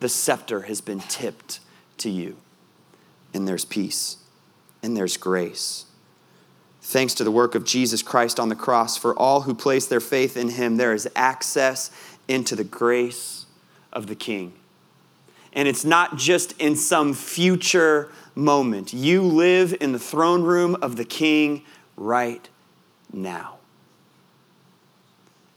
the 0.00 0.08
scepter 0.08 0.62
has 0.62 0.80
been 0.80 1.00
tipped 1.00 1.60
to 1.98 2.10
you. 2.10 2.36
And 3.32 3.48
there's 3.48 3.64
peace 3.64 4.18
and 4.82 4.96
there's 4.96 5.16
grace. 5.16 5.86
Thanks 6.82 7.14
to 7.14 7.24
the 7.24 7.30
work 7.30 7.54
of 7.54 7.64
Jesus 7.64 8.02
Christ 8.02 8.40
on 8.40 8.48
the 8.48 8.56
cross, 8.56 8.96
for 8.96 9.16
all 9.16 9.42
who 9.42 9.54
place 9.54 9.86
their 9.86 10.00
faith 10.00 10.36
in 10.36 10.50
him, 10.50 10.76
there 10.76 10.92
is 10.92 11.08
access 11.14 11.92
into 12.26 12.56
the 12.56 12.64
grace 12.64 13.46
of 13.92 14.08
the 14.08 14.16
King. 14.16 14.52
And 15.52 15.68
it's 15.68 15.84
not 15.84 16.16
just 16.16 16.58
in 16.60 16.76
some 16.76 17.14
future 17.14 18.10
moment. 18.34 18.92
You 18.92 19.22
live 19.22 19.74
in 19.80 19.92
the 19.92 19.98
throne 19.98 20.42
room 20.42 20.76
of 20.80 20.96
the 20.96 21.04
King 21.04 21.62
right 21.96 22.48
now. 23.12 23.58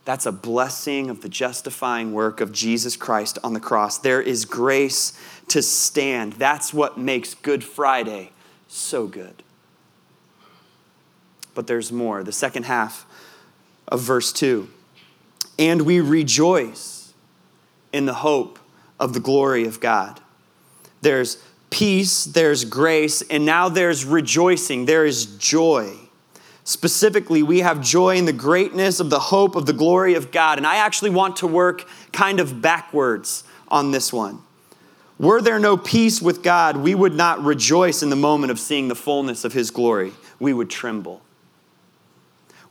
That's 0.04 0.26
a 0.26 0.32
blessing 0.32 1.10
of 1.10 1.22
the 1.22 1.30
justifying 1.30 2.14
work 2.14 2.40
of 2.42 2.52
Jesus 2.52 2.96
Christ 2.96 3.40
on 3.44 3.54
the 3.54 3.60
cross. 3.60 3.98
There 3.98 4.22
is 4.22 4.46
grace 4.46 5.20
to 5.48 5.62
stand. 5.62 6.34
That's 6.34 6.74
what 6.74 6.98
makes 6.98 7.34
Good 7.34 7.64
Friday 7.64 8.32
so 8.68 9.08
good. 9.08 9.42
But 11.56 11.68
there's 11.68 11.92
more. 11.92 12.24
The 12.24 12.32
second 12.32 12.64
half 12.64 13.08
of 13.88 14.02
verse 14.02 14.32
2 14.34 14.70
and 15.58 15.84
we 15.84 16.02
rejoice 16.02 17.14
in 17.94 18.06
the 18.06 18.16
hope 18.16 18.60
of 19.00 19.14
the 19.14 19.20
glory 19.20 19.66
of 19.66 19.80
God. 19.80 20.20
There's 21.02 21.38
peace, 21.70 22.26
there's 22.26 22.66
grace, 22.66 23.22
and 23.24 23.46
now 23.46 23.70
there's 23.70 24.06
rejoicing, 24.06 24.86
there 24.86 25.06
is 25.06 25.26
joy. 25.38 25.94
Specifically, 26.64 27.44
we 27.44 27.60
have 27.60 27.80
joy 27.80 28.16
in 28.16 28.26
the 28.26 28.34
greatness 28.34 29.00
of 29.00 29.12
the 29.12 29.20
hope 29.20 29.56
of 29.56 29.68
the 29.68 29.74
glory 29.74 30.16
of 30.16 30.32
God. 30.32 30.58
And 30.58 30.66
I 30.66 30.78
actually 30.78 31.12
want 31.12 31.36
to 31.38 31.48
work 31.48 31.88
kind 32.12 32.40
of 32.40 32.60
backwards 32.60 33.44
on 33.68 33.92
this 33.92 34.12
one. 34.12 34.40
Were 35.20 35.42
there 35.42 35.60
no 35.60 35.78
peace 35.78 36.22
with 36.22 36.42
God, 36.42 36.78
we 36.78 36.96
would 36.96 37.14
not 37.14 37.44
rejoice 37.44 38.02
in 38.02 38.10
the 38.10 38.16
moment 38.16 38.52
of 38.52 38.60
seeing 38.60 38.88
the 38.88 38.96
fullness 38.96 39.46
of 39.46 39.54
His 39.54 39.70
glory. 39.70 40.12
We 40.40 40.54
would 40.54 40.70
tremble. 40.70 41.22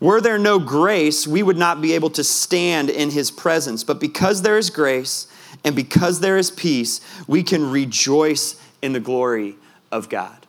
Were 0.00 0.20
there 0.20 0.38
no 0.38 0.58
grace, 0.58 1.26
we 1.26 1.42
would 1.42 1.56
not 1.56 1.80
be 1.80 1.92
able 1.92 2.10
to 2.10 2.24
stand 2.24 2.90
in 2.90 3.10
His 3.10 3.30
presence. 3.30 3.84
But 3.84 4.00
because 4.00 4.42
there 4.42 4.58
is 4.58 4.70
grace 4.70 5.28
and 5.62 5.76
because 5.76 6.20
there 6.20 6.36
is 6.36 6.50
peace, 6.50 7.00
we 7.26 7.42
can 7.42 7.70
rejoice 7.70 8.60
in 8.82 8.92
the 8.92 9.00
glory 9.00 9.56
of 9.92 10.08
God. 10.08 10.46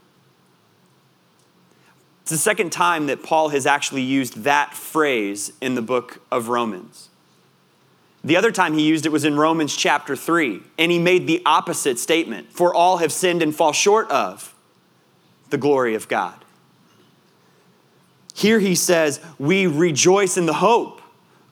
It's 2.22 2.32
the 2.32 2.38
second 2.38 2.72
time 2.72 3.06
that 3.06 3.22
Paul 3.22 3.50
has 3.50 3.68
actually 3.68 4.02
used 4.02 4.44
that 4.44 4.74
phrase 4.74 5.54
in 5.62 5.76
the 5.76 5.82
book 5.82 6.22
of 6.32 6.48
Romans. 6.48 7.10
The 8.24 8.36
other 8.36 8.52
time 8.52 8.74
he 8.74 8.82
used 8.82 9.06
it 9.06 9.12
was 9.12 9.24
in 9.24 9.38
Romans 9.38 9.76
chapter 9.76 10.16
3, 10.16 10.64
and 10.80 10.92
he 10.92 10.98
made 10.98 11.28
the 11.28 11.44
opposite 11.46 12.00
statement 12.00 12.52
For 12.52 12.74
all 12.74 12.98
have 12.98 13.12
sinned 13.12 13.44
and 13.44 13.56
fall 13.56 13.72
short 13.72 14.10
of 14.10 14.56
the 15.52 15.60
glory 15.60 15.94
of 15.94 16.08
God. 16.08 16.44
Here 18.34 18.60
he 18.60 18.74
says, 18.74 19.22
We 19.38 19.68
rejoice 19.68 20.36
in 20.38 20.48
the 20.48 20.54
hope 20.54 21.02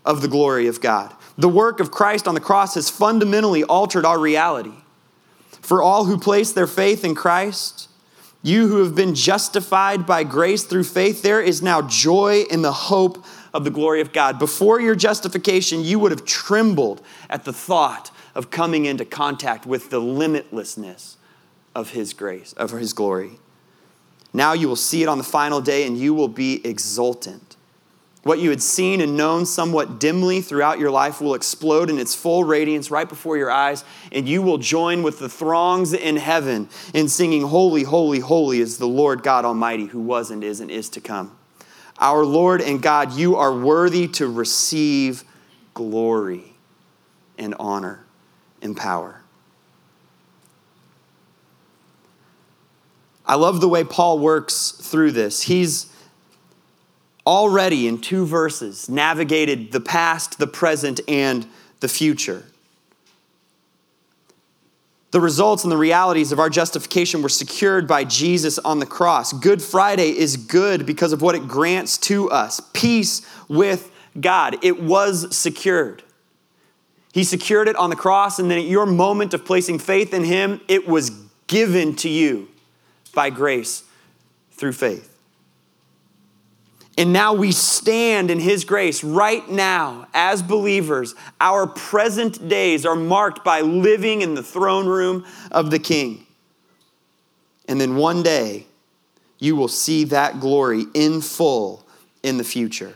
of 0.03 0.23
the 0.23 0.27
glory 0.27 0.65
of 0.65 0.81
God. 0.81 1.13
The 1.37 1.49
work 1.49 1.79
of 1.79 1.91
Christ 1.91 2.27
on 2.27 2.35
the 2.35 2.41
cross 2.41 2.75
has 2.75 2.89
fundamentally 2.89 3.63
altered 3.63 4.05
our 4.05 4.19
reality. 4.19 4.73
For 5.61 5.81
all 5.81 6.05
who 6.05 6.17
place 6.17 6.51
their 6.51 6.67
faith 6.67 7.03
in 7.03 7.15
Christ, 7.15 7.89
you 8.43 8.67
who 8.67 8.83
have 8.83 8.93
been 8.93 9.15
justified 9.15 10.05
by 10.05 10.25
grace 10.25 10.63
through 10.63 10.83
faith, 10.83 11.21
there 11.21 11.41
is 11.41 11.61
now 11.61 11.81
joy 11.81 12.43
in 12.51 12.61
the 12.61 12.73
hope 12.73 13.25
of 13.53 13.63
the 13.63 13.71
glory 13.71 14.01
of 14.01 14.11
God. 14.11 14.37
Before 14.37 14.81
your 14.81 14.95
justification, 14.95 15.83
you 15.83 15.99
would 15.99 16.11
have 16.11 16.25
trembled 16.25 17.01
at 17.29 17.45
the 17.45 17.53
thought 17.53 18.11
of 18.35 18.51
coming 18.51 18.85
into 18.85 19.05
contact 19.05 19.65
with 19.65 19.89
the 19.89 20.01
limitlessness 20.01 21.15
of 21.73 21.91
His 21.91 22.13
grace, 22.13 22.53
of 22.53 22.71
His 22.71 22.93
glory. 22.93 23.39
Now 24.33 24.53
you 24.53 24.67
will 24.67 24.75
see 24.75 25.03
it 25.03 25.09
on 25.09 25.19
the 25.19 25.23
final 25.23 25.61
day 25.61 25.85
and 25.87 25.97
you 25.97 26.13
will 26.13 26.27
be 26.27 26.65
exultant. 26.65 27.52
What 28.23 28.39
you 28.39 28.51
had 28.51 28.61
seen 28.61 29.01
and 29.01 29.17
known 29.17 29.45
somewhat 29.45 29.99
dimly 29.99 30.39
throughout 30.39 30.79
your 30.79 30.91
life 30.91 31.19
will 31.19 31.35
explode 31.35 31.89
in 31.89 31.99
its 31.99 32.15
full 32.15 32.45
radiance 32.45 32.89
right 32.89 33.07
before 33.07 33.35
your 33.35 33.51
eyes, 33.51 33.83
and 34.13 34.27
you 34.27 34.41
will 34.41 34.57
join 34.57 35.03
with 35.03 35.19
the 35.19 35.27
throngs 35.27 35.91
in 35.91 36.15
heaven 36.15 36.69
in 36.93 37.09
singing, 37.09 37.41
Holy, 37.43 37.83
holy, 37.83 38.19
holy 38.19 38.61
is 38.61 38.77
the 38.77 38.87
Lord 38.87 39.23
God 39.23 39.43
Almighty, 39.43 39.87
who 39.87 39.99
was 39.99 40.31
and 40.31 40.41
is 40.41 40.61
and 40.61 40.71
is 40.71 40.87
to 40.91 41.01
come. 41.01 41.37
Our 41.99 42.23
Lord 42.23 42.61
and 42.61 42.81
God, 42.81 43.11
you 43.11 43.35
are 43.35 43.53
worthy 43.53 44.07
to 44.09 44.27
receive 44.27 45.25
glory 45.73 46.55
and 47.37 47.53
honor 47.59 48.05
and 48.61 48.75
power. 48.75 49.21
I 53.25 53.35
love 53.35 53.59
the 53.59 53.69
way 53.69 53.83
Paul 53.83 54.19
works 54.19 54.71
through 54.71 55.11
this. 55.11 55.43
He's 55.43 55.92
already 57.25 57.87
in 57.87 57.99
two 57.99 58.25
verses 58.25 58.89
navigated 58.89 59.71
the 59.71 59.79
past, 59.79 60.39
the 60.39 60.47
present, 60.47 60.99
and 61.07 61.47
the 61.79 61.87
future. 61.87 62.43
The 65.11 65.21
results 65.21 65.63
and 65.63 65.71
the 65.71 65.77
realities 65.77 66.31
of 66.31 66.39
our 66.39 66.49
justification 66.49 67.21
were 67.21 67.29
secured 67.29 67.87
by 67.87 68.03
Jesus 68.03 68.57
on 68.57 68.79
the 68.79 68.85
cross. 68.85 69.31
Good 69.31 69.61
Friday 69.61 70.17
is 70.17 70.37
good 70.37 70.87
because 70.87 71.13
of 71.13 71.21
what 71.21 71.35
it 71.35 71.47
grants 71.47 71.99
to 71.99 72.31
us 72.31 72.59
peace 72.73 73.21
with 73.47 73.91
God. 74.19 74.57
It 74.63 74.81
was 74.81 75.35
secured. 75.35 76.01
He 77.13 77.23
secured 77.23 77.67
it 77.67 77.75
on 77.75 77.91
the 77.91 77.95
cross, 77.95 78.39
and 78.39 78.49
then 78.49 78.57
at 78.57 78.65
your 78.65 78.87
moment 78.87 79.35
of 79.35 79.45
placing 79.45 79.77
faith 79.77 80.15
in 80.15 80.23
Him, 80.23 80.61
it 80.67 80.87
was 80.87 81.11
given 81.45 81.95
to 81.97 82.09
you 82.09 82.47
by 83.13 83.29
grace 83.29 83.83
through 84.51 84.73
faith. 84.73 85.12
And 86.97 87.11
now 87.11 87.33
we 87.33 87.51
stand 87.51 88.29
in 88.29 88.39
His 88.39 88.65
grace 88.65 89.03
right 89.03 89.47
now 89.49 90.07
as 90.13 90.43
believers. 90.43 91.15
Our 91.41 91.65
present 91.65 92.47
days 92.47 92.85
are 92.85 92.95
marked 92.95 93.43
by 93.43 93.61
living 93.61 94.21
in 94.21 94.35
the 94.35 94.43
throne 94.43 94.85
room 94.85 95.25
of 95.51 95.71
the 95.71 95.79
King. 95.79 96.25
And 97.67 97.81
then 97.81 97.95
one 97.95 98.21
day, 98.21 98.67
you 99.39 99.55
will 99.55 99.67
see 99.67 100.03
that 100.05 100.39
glory 100.39 100.85
in 100.93 101.21
full 101.21 101.85
in 102.21 102.37
the 102.37 102.43
future. 102.43 102.95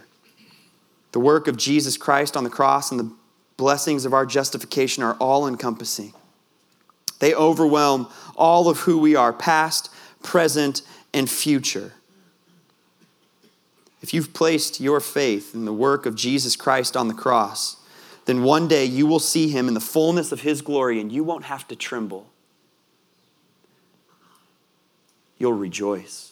The 1.12 1.20
work 1.20 1.48
of 1.48 1.58
Jesus 1.58 1.98
Christ 1.98 2.38
on 2.38 2.44
the 2.44 2.50
cross 2.50 2.92
and 2.92 3.00
the 3.00 3.12
blessings 3.58 4.06
of 4.06 4.14
our 4.14 4.26
justification 4.26 5.04
are 5.04 5.16
all 5.16 5.48
encompassing. 5.48 6.14
They 7.20 7.34
overwhelm 7.34 8.08
all 8.36 8.70
of 8.70 8.80
who 8.80 9.00
we 9.00 9.16
are, 9.16 9.34
past, 9.34 9.90
present, 10.22 10.84
and 11.14 11.28
future. 11.28 11.94
If 14.08 14.14
you've 14.14 14.32
placed 14.32 14.80
your 14.80 15.02
faith 15.02 15.54
in 15.54 15.66
the 15.66 15.74
work 15.74 16.06
of 16.06 16.16
Jesus 16.16 16.56
Christ 16.56 16.96
on 16.96 17.10
the 17.10 17.14
cross, 17.14 17.76
then 18.24 18.42
one 18.42 18.70
day 18.70 18.86
you 18.86 19.06
will 19.06 19.20
see 19.20 19.50
him 19.50 19.68
in 19.68 19.74
the 19.74 19.82
fullness 19.82 20.32
of 20.32 20.44
his 20.44 20.62
glory 20.62 21.02
and 21.02 21.12
you 21.12 21.26
won't 21.26 21.44
have 21.44 21.68
to 21.68 21.76
tremble. 21.76 22.26
You'll 25.38 25.52
rejoice. 25.52 26.32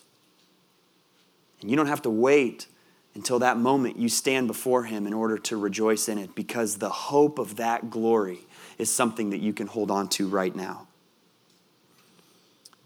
And 1.60 1.70
you 1.70 1.76
don't 1.76 1.88
have 1.88 2.02
to 2.04 2.10
wait 2.10 2.68
until 3.14 3.40
that 3.40 3.58
moment 3.58 3.98
you 3.98 4.08
stand 4.08 4.48
before 4.48 4.86
him 4.86 5.06
in 5.06 5.12
order 5.12 5.38
to 5.40 5.58
rejoice 5.58 6.08
in 6.08 6.18
it 6.18 6.34
because 6.34 6.78
the 6.78 6.88
hope 6.88 7.40
of 7.40 7.58
that 7.58 7.90
glory 7.90 8.40
is 8.78 8.90
something 8.90 9.32
that 9.32 9.42
you 9.42 9.52
can 9.52 9.68
hold 9.68 9.92
on 9.92 10.08
to 10.12 10.30
right 10.30 10.56
now. 10.56 10.88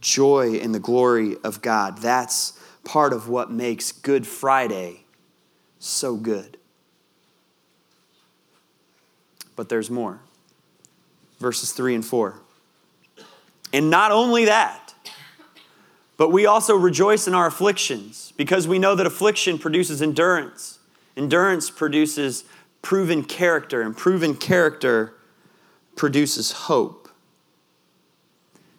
Joy 0.01 0.55
in 0.55 0.71
the 0.71 0.79
glory 0.79 1.37
of 1.43 1.61
God. 1.61 1.99
That's 1.99 2.53
part 2.83 3.13
of 3.13 3.29
what 3.29 3.51
makes 3.51 3.91
Good 3.91 4.25
Friday 4.25 5.05
so 5.79 6.15
good. 6.15 6.57
But 9.55 9.69
there's 9.69 9.89
more. 9.89 10.19
Verses 11.39 11.71
3 11.71 11.95
and 11.95 12.05
4. 12.05 12.35
And 13.71 13.89
not 13.89 14.11
only 14.11 14.45
that, 14.45 14.93
but 16.17 16.29
we 16.29 16.45
also 16.45 16.75
rejoice 16.75 17.27
in 17.27 17.33
our 17.33 17.47
afflictions 17.47 18.33
because 18.35 18.67
we 18.67 18.79
know 18.79 18.95
that 18.95 19.05
affliction 19.05 19.57
produces 19.57 20.01
endurance. 20.01 20.79
Endurance 21.15 21.69
produces 21.69 22.43
proven 22.81 23.23
character, 23.23 23.81
and 23.81 23.95
proven 23.95 24.35
character 24.35 25.13
produces 25.95 26.51
hope. 26.51 27.09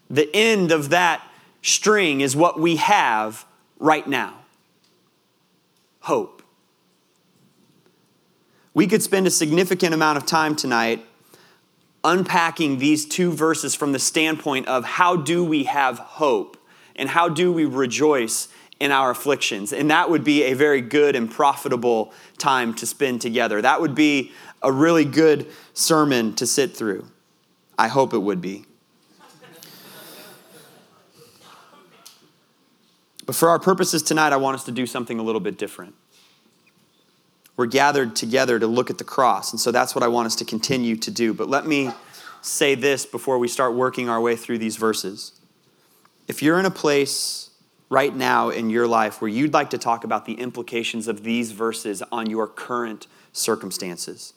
The 0.08 0.28
end 0.34 0.72
of 0.72 0.90
that 0.90 1.22
string 1.62 2.20
is 2.20 2.34
what 2.34 2.58
we 2.58 2.76
have 2.76 3.46
right 3.81 4.07
now 4.07 4.37
hope. 6.01 6.43
We 8.73 8.87
could 8.87 9.03
spend 9.03 9.27
a 9.27 9.31
significant 9.31 9.95
amount 9.95 10.16
of 10.16 10.27
time 10.27 10.55
tonight 10.55 11.05
unpacking 12.03 12.79
these 12.79 13.05
two 13.05 13.33
verses 13.33 13.75
from 13.75 13.93
the 13.93 13.99
standpoint 13.99 14.66
of 14.69 14.85
how 14.85 15.16
do 15.16 15.45
we 15.45 15.64
have 15.64 15.99
hope 15.99 16.57
and 16.97 17.09
how 17.09 17.29
do 17.29 17.53
we 17.53 17.64
rejoice 17.64 18.49
in 18.79 18.90
our 18.90 19.11
afflictions. 19.11 19.73
And 19.73 19.90
that 19.90 20.09
would 20.09 20.25
be 20.25 20.45
a 20.45 20.55
very 20.55 20.81
good 20.81 21.14
and 21.14 21.31
profitable 21.31 22.14
time 22.38 22.73
to 22.75 22.87
spend 22.87 23.21
together. 23.21 23.61
That 23.61 23.81
would 23.81 23.95
be 23.95 24.33
a 24.62 24.73
really 24.73 25.05
good 25.05 25.47
sermon 25.75 26.35
to 26.37 26.47
sit 26.47 26.75
through. 26.75 27.07
I 27.79 27.88
hope 27.88 28.14
it 28.14 28.19
would 28.19 28.40
be. 28.40 28.64
But 33.31 33.37
for 33.37 33.49
our 33.49 33.61
purposes 33.61 34.03
tonight, 34.03 34.33
I 34.33 34.38
want 34.38 34.57
us 34.57 34.64
to 34.64 34.73
do 34.73 34.87
something 34.87 35.21
a 35.21 35.23
little 35.23 35.40
bit 35.40 35.57
different. 35.57 35.95
We're 37.57 37.66
gathered 37.66 38.16
together 38.16 38.59
to 38.59 38.66
look 38.66 38.90
at 38.90 38.99
the 38.99 39.05
cross, 39.05 39.53
and 39.53 39.61
so 39.61 39.71
that's 39.71 39.95
what 39.95 40.03
I 40.03 40.09
want 40.09 40.27
us 40.27 40.35
to 40.35 40.45
continue 40.45 40.97
to 40.97 41.12
do. 41.12 41.33
But 41.33 41.49
let 41.49 41.64
me 41.64 41.93
say 42.43 42.75
this 42.75 43.07
before 43.07 43.38
we 43.38 43.47
start 43.47 43.75
working 43.75 44.09
our 44.09 44.21
way 44.21 44.35
through 44.35 44.59
these 44.59 44.75
verses. 44.75 45.40
If 46.27 46.43
you're 46.43 46.59
in 46.59 46.66
a 46.66 46.73
place 46.73 47.51
right 47.88 48.12
now 48.12 48.49
in 48.49 48.69
your 48.69 48.88
life 48.88 49.23
where 49.23 49.31
you'd 49.31 49.53
like 49.53 49.71
to 49.71 49.79
talk 49.79 50.03
about 50.03 50.27
the 50.27 50.35
implications 50.35 51.07
of 51.07 51.23
these 51.23 51.53
verses 51.53 52.03
on 52.11 52.29
your 52.29 52.49
current 52.49 53.07
circumstances, 53.33 54.35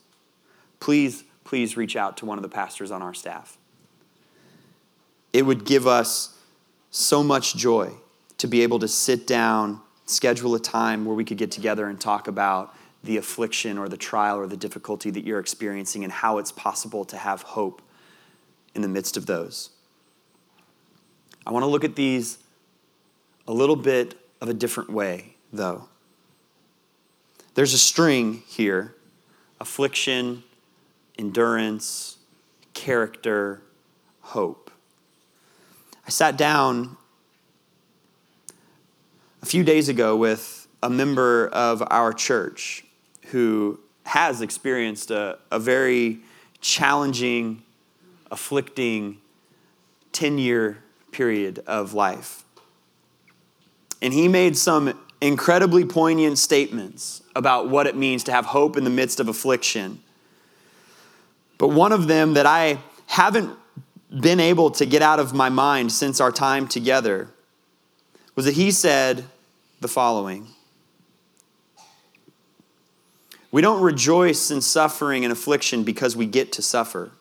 please, 0.80 1.24
please 1.44 1.76
reach 1.76 1.96
out 1.96 2.16
to 2.18 2.28
one 2.28 2.38
of 2.38 2.44
the 2.44 2.48
pastors 2.48 2.92
on 2.92 3.02
our 3.02 3.16
staff. 3.16 3.58
It 5.34 5.48
would 5.48 5.66
give 5.66 5.88
us 5.88 6.38
so 6.92 7.24
much 7.24 7.56
joy 7.56 7.98
to 8.44 8.48
be 8.50 8.62
able 8.62 8.78
to 8.78 8.90
sit 8.90 9.26
down, 9.26 9.80
schedule 10.06 10.54
a 10.54 10.60
time 10.60 11.06
where 11.06 11.16
we 11.16 11.24
could 11.24 11.38
get 11.38 11.50
together 11.50 11.88
and 11.88 11.98
talk 11.98 12.28
about 12.28 12.76
the 13.02 13.16
affliction 13.16 13.78
or 13.78 13.88
the 13.88 13.96
trial 13.96 14.38
or 14.38 14.48
the 14.48 14.58
difficulty 14.58 15.10
that 15.10 15.24
you're 15.24 15.40
experiencing 15.40 16.04
and 16.04 16.12
how 16.12 16.40
it's 16.40 16.52
possible 16.52 17.06
to 17.06 17.16
have 17.16 17.42
hope 17.44 17.82
in 18.76 18.82
the 18.82 18.88
midst 18.90 19.16
of 19.16 19.28
those. 19.28 19.70
I 21.48 21.52
want 21.52 21.64
to 21.64 21.68
look 21.68 21.86
at 21.86 21.96
these 21.96 22.38
a 23.48 23.54
little 23.54 23.78
bit 23.78 24.16
of 24.42 24.50
a 24.50 24.54
different 24.54 24.90
way, 24.90 25.36
though. 25.54 25.88
There's 27.54 27.74
a 27.74 27.78
string 27.78 28.44
here 28.46 28.94
affliction, 29.62 30.44
endurance, 31.18 32.18
character, 32.74 33.62
hope. 34.20 34.70
I 36.06 36.10
sat 36.10 36.36
down 36.36 36.98
a 39.44 39.46
few 39.46 39.62
days 39.62 39.90
ago 39.90 40.16
with 40.16 40.70
a 40.82 40.90
member 40.90 41.50
of 41.50 41.84
our 41.92 42.14
church 42.14 42.86
who 43.26 43.78
has 44.06 44.40
experienced 44.40 45.12
a, 45.12 45.38
a 45.52 45.60
very 45.60 46.20
challenging, 46.62 47.62
afflicting 48.32 49.18
10 50.14 50.38
year 50.38 50.78
period 51.12 51.62
of 51.68 51.94
life. 51.94 52.46
And 54.02 54.14
he 54.14 54.30
made 54.30 54.56
some 54.56 54.98
incredibly 55.20 55.84
poignant 55.84 56.38
statements 56.38 57.22
about 57.36 57.68
what 57.68 57.86
it 57.86 57.98
means 57.98 58.24
to 58.24 58.32
have 58.32 58.46
hope 58.46 58.78
in 58.78 58.86
the 58.86 58.90
midst 58.90 59.20
of 59.20 59.28
affliction. 59.28 60.02
But 61.58 61.68
one 61.68 61.92
of 61.92 62.08
them 62.08 62.36
that 62.36 62.46
I 62.46 62.78
haven't 63.08 63.58
been 64.10 64.40
able 64.40 64.72
to 64.72 64.86
get 64.86 65.02
out 65.02 65.20
of 65.20 65.34
my 65.34 65.50
mind 65.50 65.92
since 65.92 66.22
our 66.22 66.32
time 66.32 66.66
together 66.66 67.28
was 68.36 68.46
that 68.46 68.54
he 68.54 68.72
said 68.72 69.26
the 69.84 69.88
following 69.88 70.48
We 73.52 73.62
don't 73.62 73.84
rejoice 73.84 74.50
in 74.50 74.62
suffering 74.62 75.24
and 75.24 75.32
affliction 75.32 75.84
because 75.84 76.16
we 76.16 76.26
get 76.26 76.52
to 76.54 76.64
suffer. 76.64 77.12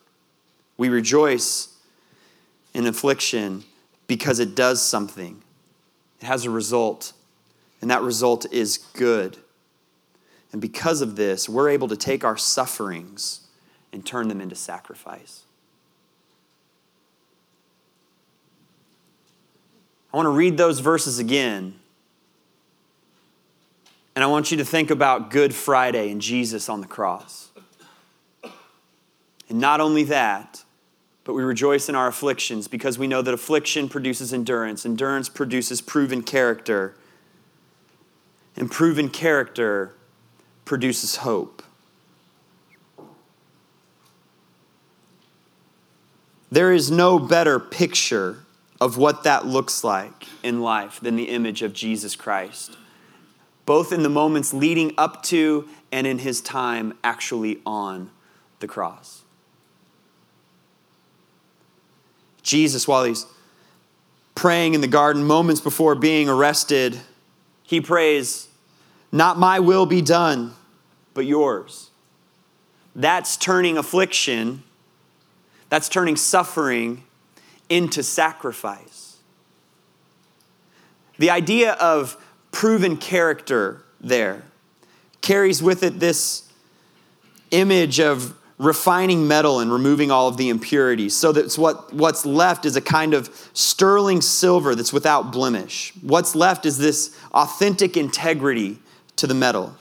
We 0.79 0.89
rejoice 0.89 1.77
in 2.73 2.87
affliction 2.87 3.65
because 4.07 4.41
it 4.41 4.55
does 4.55 4.81
something, 4.81 5.43
it 6.23 6.25
has 6.25 6.47
a 6.47 6.51
result, 6.51 7.13
and 7.83 7.91
that 7.91 8.01
result 8.01 8.51
is 8.51 8.79
good. 8.79 9.37
And 10.53 10.61
because 10.61 11.01
of 11.01 11.17
this, 11.17 11.49
we're 11.49 11.71
able 11.71 11.89
to 11.89 11.97
take 11.97 12.25
our 12.25 12.37
sufferings 12.37 13.47
and 13.93 14.05
turn 14.05 14.29
them 14.29 14.41
into 14.41 14.55
sacrifice. 14.55 15.45
I 20.13 20.17
want 20.17 20.27
to 20.27 20.31
read 20.31 20.59
those 20.59 20.81
verses 20.81 21.19
again. 21.19 21.75
And 24.15 24.23
I 24.23 24.27
want 24.27 24.51
you 24.51 24.57
to 24.59 24.65
think 24.65 24.91
about 24.91 25.31
Good 25.31 25.55
Friday 25.55 26.11
and 26.11 26.21
Jesus 26.21 26.69
on 26.69 26.81
the 26.81 26.87
cross. 26.87 27.51
And 29.49 29.59
not 29.61 29.81
only 29.81 30.05
that, 30.05 30.65
but 31.25 31.35
we 31.35 31.43
rejoice 31.43 31.89
in 31.89 31.95
our 31.95 32.09
afflictions 32.09 32.69
because 32.69 32.99
we 32.99 33.07
know 33.07 33.23
that 33.23 33.33
affliction 33.33 33.89
produces 33.89 34.33
endurance, 34.33 34.85
endurance 34.85 35.29
produces 35.29 35.81
proven 35.81 36.23
character, 36.23 36.95
and 38.57 38.71
proven 38.71 39.09
character 39.09 39.95
produces 40.65 41.17
hope. 41.17 41.63
There 46.51 46.73
is 46.73 46.91
no 46.91 47.19
better 47.19 47.59
picture 47.59 48.41
of 48.79 48.99
what 48.99 49.23
that 49.23 49.47
looks 49.47 49.85
like 49.85 50.27
in 50.43 50.61
life 50.61 51.01
than 51.01 51.17
the 51.17 51.31
image 51.31 51.63
of 51.63 51.73
Jesus 51.73 52.15
Christ, 52.15 52.77
both 53.67 53.93
in 53.93 54.03
the 54.03 54.09
moments 54.09 54.53
leading 54.53 54.93
up 54.99 55.23
to 55.25 55.69
and 55.91 56.07
in 56.07 56.19
his 56.19 56.41
time 56.41 56.97
actually 57.05 57.61
on 57.65 58.11
the 58.61 58.67
cross. 58.67 59.23
Jesus, 62.43 62.89
while 62.89 63.05
he's 63.05 63.27
praying 64.35 64.75
in 64.75 64.81
the 64.81 64.89
garden 64.89 65.25
moments 65.25 65.61
before 65.61 65.95
being 65.95 66.29
arrested, 66.29 66.99
he 67.63 67.81
prays, 67.81 68.49
Not 69.13 69.39
my 69.39 69.61
will 69.61 69.87
be 69.87 70.03
done, 70.03 70.55
but 71.15 71.25
yours. 71.25 71.91
That's 72.95 73.37
turning 73.37 73.79
affliction, 73.79 74.65
that's 75.69 75.89
turning 75.89 76.17
suffering 76.17 77.05
into 77.69 78.03
sacrifice. 78.03 79.19
The 81.19 81.31
idea 81.31 81.73
of 81.75 82.17
proven 82.53 82.97
character 82.97 83.83
there. 84.01 84.45
Carries 85.21 85.63
with 85.63 85.83
it 85.83 85.99
this 85.99 86.49
image 87.51 87.99
of 87.99 88.37
refining 88.59 89.27
metal 89.27 89.59
and 89.59 89.73
removing 89.73 90.13
all 90.13 90.29
of 90.29 90.37
the 90.37 90.49
impurities. 90.49 91.17
So 91.17 91.33
that 91.33 91.53
what, 91.59 91.93
what's 91.93 92.25
left 92.25 92.65
is 92.65 92.77
a 92.77 92.81
kind 92.81 93.13
of 93.13 93.51
sterling 93.53 94.21
silver 94.21 94.77
that's 94.77 94.93
without 94.93 95.33
blemish. 95.33 95.93
What's 96.01 96.37
left 96.37 96.65
is 96.65 96.79
this 96.79 97.19
authentic 97.33 97.97
integrity 97.97 98.79
to 99.17 99.27
the 99.27 99.35
metal. 99.35 99.75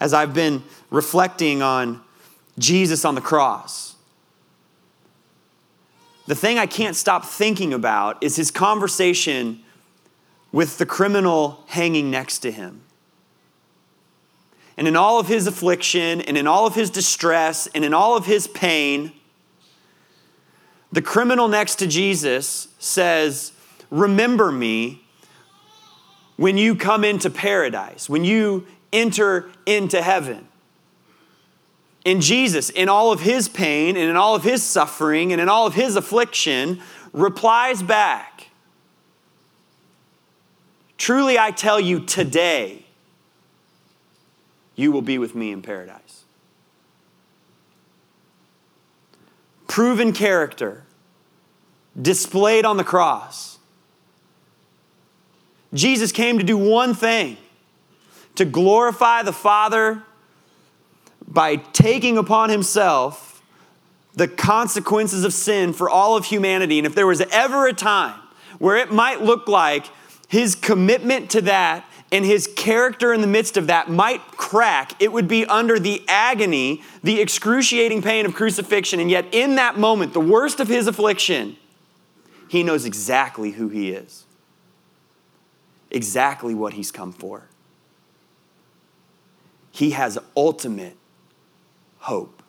As 0.00 0.12
i've 0.12 0.34
been 0.34 0.64
reflecting 0.90 1.62
on 1.62 2.00
jesus 2.58 3.04
on 3.04 3.14
the 3.14 3.20
cross 3.20 3.91
the 6.32 6.36
thing 6.36 6.58
i 6.58 6.64
can't 6.66 6.96
stop 6.96 7.26
thinking 7.26 7.74
about 7.74 8.22
is 8.22 8.36
his 8.36 8.50
conversation 8.50 9.62
with 10.50 10.78
the 10.78 10.86
criminal 10.86 11.62
hanging 11.66 12.10
next 12.10 12.38
to 12.38 12.50
him 12.50 12.80
and 14.76 14.88
in 14.88 14.96
all 14.96 15.18
of 15.18 15.28
his 15.28 15.46
affliction, 15.46 16.22
and 16.22 16.36
in 16.36 16.46
all 16.46 16.66
of 16.66 16.74
his 16.74 16.90
distress, 16.90 17.68
and 17.74 17.84
in 17.84 17.92
all 17.92 18.16
of 18.16 18.26
his 18.26 18.48
pain, 18.48 19.12
the 20.90 21.02
criminal 21.02 21.48
next 21.48 21.76
to 21.76 21.86
Jesus 21.86 22.68
says, 22.78 23.52
Remember 23.90 24.50
me 24.50 25.04
when 26.36 26.56
you 26.56 26.74
come 26.74 27.04
into 27.04 27.28
paradise, 27.30 28.08
when 28.08 28.24
you 28.24 28.66
enter 28.92 29.50
into 29.66 30.02
heaven. 30.02 30.48
And 32.04 32.20
Jesus, 32.20 32.68
in 32.70 32.88
all 32.88 33.12
of 33.12 33.20
his 33.20 33.48
pain 33.48 33.96
and 33.96 34.10
in 34.10 34.16
all 34.16 34.34
of 34.34 34.42
his 34.42 34.62
suffering 34.62 35.32
and 35.32 35.40
in 35.40 35.48
all 35.48 35.66
of 35.66 35.74
his 35.74 35.94
affliction, 35.94 36.80
replies 37.12 37.82
back 37.82 38.48
Truly 40.98 41.36
I 41.38 41.50
tell 41.50 41.80
you 41.80 42.00
today, 42.00 42.84
you 44.76 44.92
will 44.92 45.02
be 45.02 45.18
with 45.18 45.34
me 45.34 45.50
in 45.50 45.60
paradise. 45.60 46.24
Proven 49.66 50.12
character 50.12 50.84
displayed 52.00 52.64
on 52.64 52.76
the 52.76 52.84
cross. 52.84 53.58
Jesus 55.74 56.12
came 56.12 56.38
to 56.38 56.44
do 56.44 56.56
one 56.56 56.94
thing 56.94 57.36
to 58.34 58.44
glorify 58.44 59.22
the 59.22 59.32
Father 59.32 60.02
by 61.32 61.56
taking 61.56 62.18
upon 62.18 62.50
himself 62.50 63.42
the 64.14 64.28
consequences 64.28 65.24
of 65.24 65.32
sin 65.32 65.72
for 65.72 65.88
all 65.88 66.16
of 66.16 66.26
humanity. 66.26 66.78
And 66.78 66.86
if 66.86 66.94
there 66.94 67.06
was 67.06 67.22
ever 67.32 67.66
a 67.66 67.72
time 67.72 68.20
where 68.58 68.76
it 68.76 68.92
might 68.92 69.22
look 69.22 69.48
like 69.48 69.86
his 70.28 70.54
commitment 70.54 71.30
to 71.30 71.40
that 71.42 71.86
and 72.10 72.26
his 72.26 72.46
character 72.54 73.14
in 73.14 73.22
the 73.22 73.26
midst 73.26 73.56
of 73.56 73.68
that 73.68 73.88
might 73.88 74.20
crack, 74.32 74.92
it 75.00 75.10
would 75.10 75.26
be 75.26 75.46
under 75.46 75.78
the 75.78 76.04
agony, 76.06 76.82
the 77.02 77.20
excruciating 77.22 78.02
pain 78.02 78.26
of 78.26 78.34
crucifixion. 78.34 79.00
And 79.00 79.10
yet, 79.10 79.24
in 79.32 79.54
that 79.54 79.78
moment, 79.78 80.12
the 80.12 80.20
worst 80.20 80.60
of 80.60 80.68
his 80.68 80.86
affliction, 80.86 81.56
he 82.48 82.62
knows 82.62 82.84
exactly 82.84 83.52
who 83.52 83.70
he 83.70 83.90
is, 83.92 84.26
exactly 85.90 86.54
what 86.54 86.74
he's 86.74 86.90
come 86.90 87.12
for. 87.14 87.48
He 89.70 89.92
has 89.92 90.18
ultimate 90.36 90.98
hope. 92.02 92.42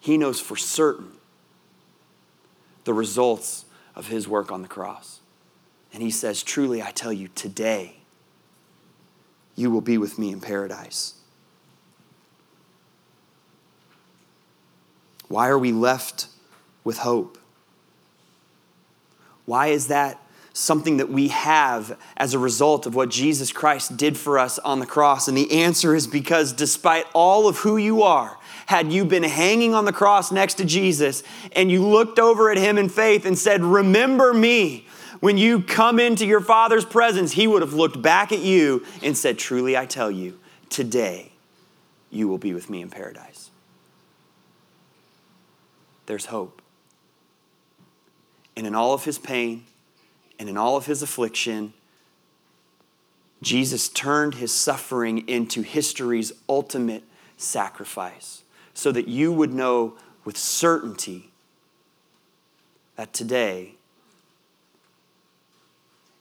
He 0.00 0.18
knows 0.18 0.40
for 0.40 0.56
certain 0.56 1.12
the 2.84 2.92
results 2.92 3.64
of 3.94 4.08
his 4.08 4.28
work 4.28 4.52
on 4.52 4.62
the 4.62 4.68
cross. 4.68 5.20
And 5.92 6.02
he 6.02 6.10
says, 6.10 6.42
Truly, 6.42 6.82
I 6.82 6.90
tell 6.90 7.12
you, 7.12 7.28
today 7.28 7.96
you 9.56 9.70
will 9.70 9.80
be 9.80 9.98
with 9.98 10.18
me 10.18 10.30
in 10.30 10.40
paradise. 10.40 11.14
Why 15.28 15.48
are 15.48 15.58
we 15.58 15.72
left 15.72 16.26
with 16.84 16.98
hope? 16.98 17.38
Why 19.46 19.68
is 19.68 19.88
that 19.88 20.20
something 20.52 20.96
that 20.98 21.08
we 21.08 21.28
have 21.28 21.98
as 22.16 22.34
a 22.34 22.38
result 22.38 22.86
of 22.86 22.94
what 22.94 23.08
Jesus 23.08 23.52
Christ 23.52 23.96
did 23.96 24.16
for 24.16 24.38
us 24.38 24.58
on 24.58 24.80
the 24.80 24.86
cross? 24.86 25.28
And 25.28 25.36
the 25.36 25.62
answer 25.62 25.94
is 25.94 26.06
because 26.06 26.52
despite 26.52 27.06
all 27.14 27.48
of 27.48 27.58
who 27.58 27.76
you 27.76 28.02
are, 28.02 28.38
had 28.66 28.92
you 28.92 29.04
been 29.04 29.22
hanging 29.22 29.74
on 29.74 29.84
the 29.84 29.92
cross 29.92 30.30
next 30.30 30.54
to 30.54 30.64
Jesus 30.64 31.22
and 31.52 31.70
you 31.70 31.84
looked 31.84 32.18
over 32.18 32.50
at 32.50 32.56
him 32.56 32.78
in 32.78 32.88
faith 32.88 33.24
and 33.24 33.38
said, 33.38 33.62
Remember 33.62 34.32
me 34.32 34.86
when 35.20 35.36
you 35.36 35.60
come 35.62 36.00
into 36.00 36.26
your 36.26 36.40
Father's 36.40 36.84
presence, 36.84 37.32
He 37.32 37.46
would 37.46 37.62
have 37.62 37.74
looked 37.74 38.00
back 38.00 38.32
at 38.32 38.40
you 38.40 38.84
and 39.02 39.16
said, 39.16 39.38
Truly, 39.38 39.76
I 39.76 39.86
tell 39.86 40.10
you, 40.10 40.38
today 40.70 41.32
you 42.10 42.26
will 42.26 42.38
be 42.38 42.54
with 42.54 42.68
me 42.68 42.80
in 42.80 42.90
paradise. 42.90 43.50
There's 46.06 46.26
hope. 46.26 46.62
And 48.56 48.66
in 48.66 48.74
all 48.74 48.94
of 48.94 49.04
His 49.04 49.18
pain 49.18 49.64
and 50.40 50.48
in 50.48 50.56
all 50.56 50.76
of 50.76 50.86
His 50.86 51.02
affliction, 51.02 51.74
Jesus 53.42 53.88
turned 53.88 54.36
His 54.36 54.52
suffering 54.52 55.28
into 55.28 55.62
history's 55.62 56.32
ultimate 56.48 57.04
sacrifice 57.36 58.42
so 58.74 58.90
that 58.90 59.06
you 59.06 59.32
would 59.32 59.52
know 59.52 59.94
with 60.24 60.36
certainty 60.36 61.30
that 62.96 63.12
today 63.12 63.74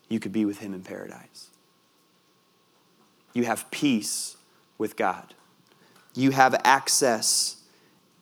you 0.10 0.20
could 0.20 0.34
be 0.34 0.44
with 0.44 0.60
him 0.60 0.74
in 0.74 0.82
paradise. 0.82 1.50
You 3.34 3.46
have 3.46 3.70
peace 3.72 4.36
with 4.78 4.96
God. 4.96 5.34
You 6.16 6.32
have 6.32 6.60
access 6.64 7.58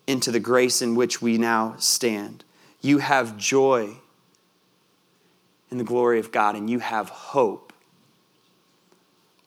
into 0.06 0.32
the 0.32 0.40
grace 0.40 0.82
in 0.82 0.96
which 0.96 1.22
we 1.22 1.38
now 1.38 1.76
stand. 1.78 2.44
You 2.82 2.98
have 3.00 3.38
joy 3.38 3.98
in 5.70 5.78
the 5.78 5.84
glory 5.84 6.20
of 6.20 6.32
God, 6.32 6.56
and 6.56 6.70
you 6.70 6.80
have 6.80 7.10
hope. 7.10 7.74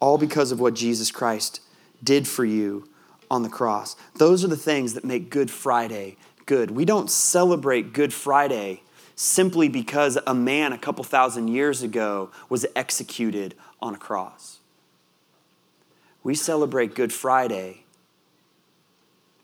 All 0.01 0.19
because 0.19 0.53
of 0.53 0.61
what 0.61 0.75
Jesus 0.75 1.11
Christ 1.11 1.61
did 2.03 2.27
for 2.27 2.45
you 2.45 2.89
on 3.31 3.43
the 3.43 3.49
cross. 3.49 3.97
Those 4.17 4.45
are 4.45 4.49
the 4.49 4.57
things 4.57 4.95
that 4.95 5.05
make 5.05 5.31
Good 5.31 5.51
Friday 5.51 6.17
good. 6.47 6.73
We 6.73 6.85
don't 6.85 7.09
celebrate 7.09 7.93
Good 7.93 8.13
Friday 8.13 8.83
simply 9.15 9.69
because 9.69 10.19
a 10.27 10.35
man 10.35 10.73
a 10.73 10.79
couple 10.79 11.05
thousand 11.05 11.49
years 11.49 11.83
ago 11.83 12.31
was 12.49 12.67
executed 12.75 13.55
on 13.81 13.95
a 13.95 13.99
cross. 13.99 14.59
We 16.23 16.35
celebrate 16.35 16.95
Good 16.95 17.13
Friday 17.13 17.85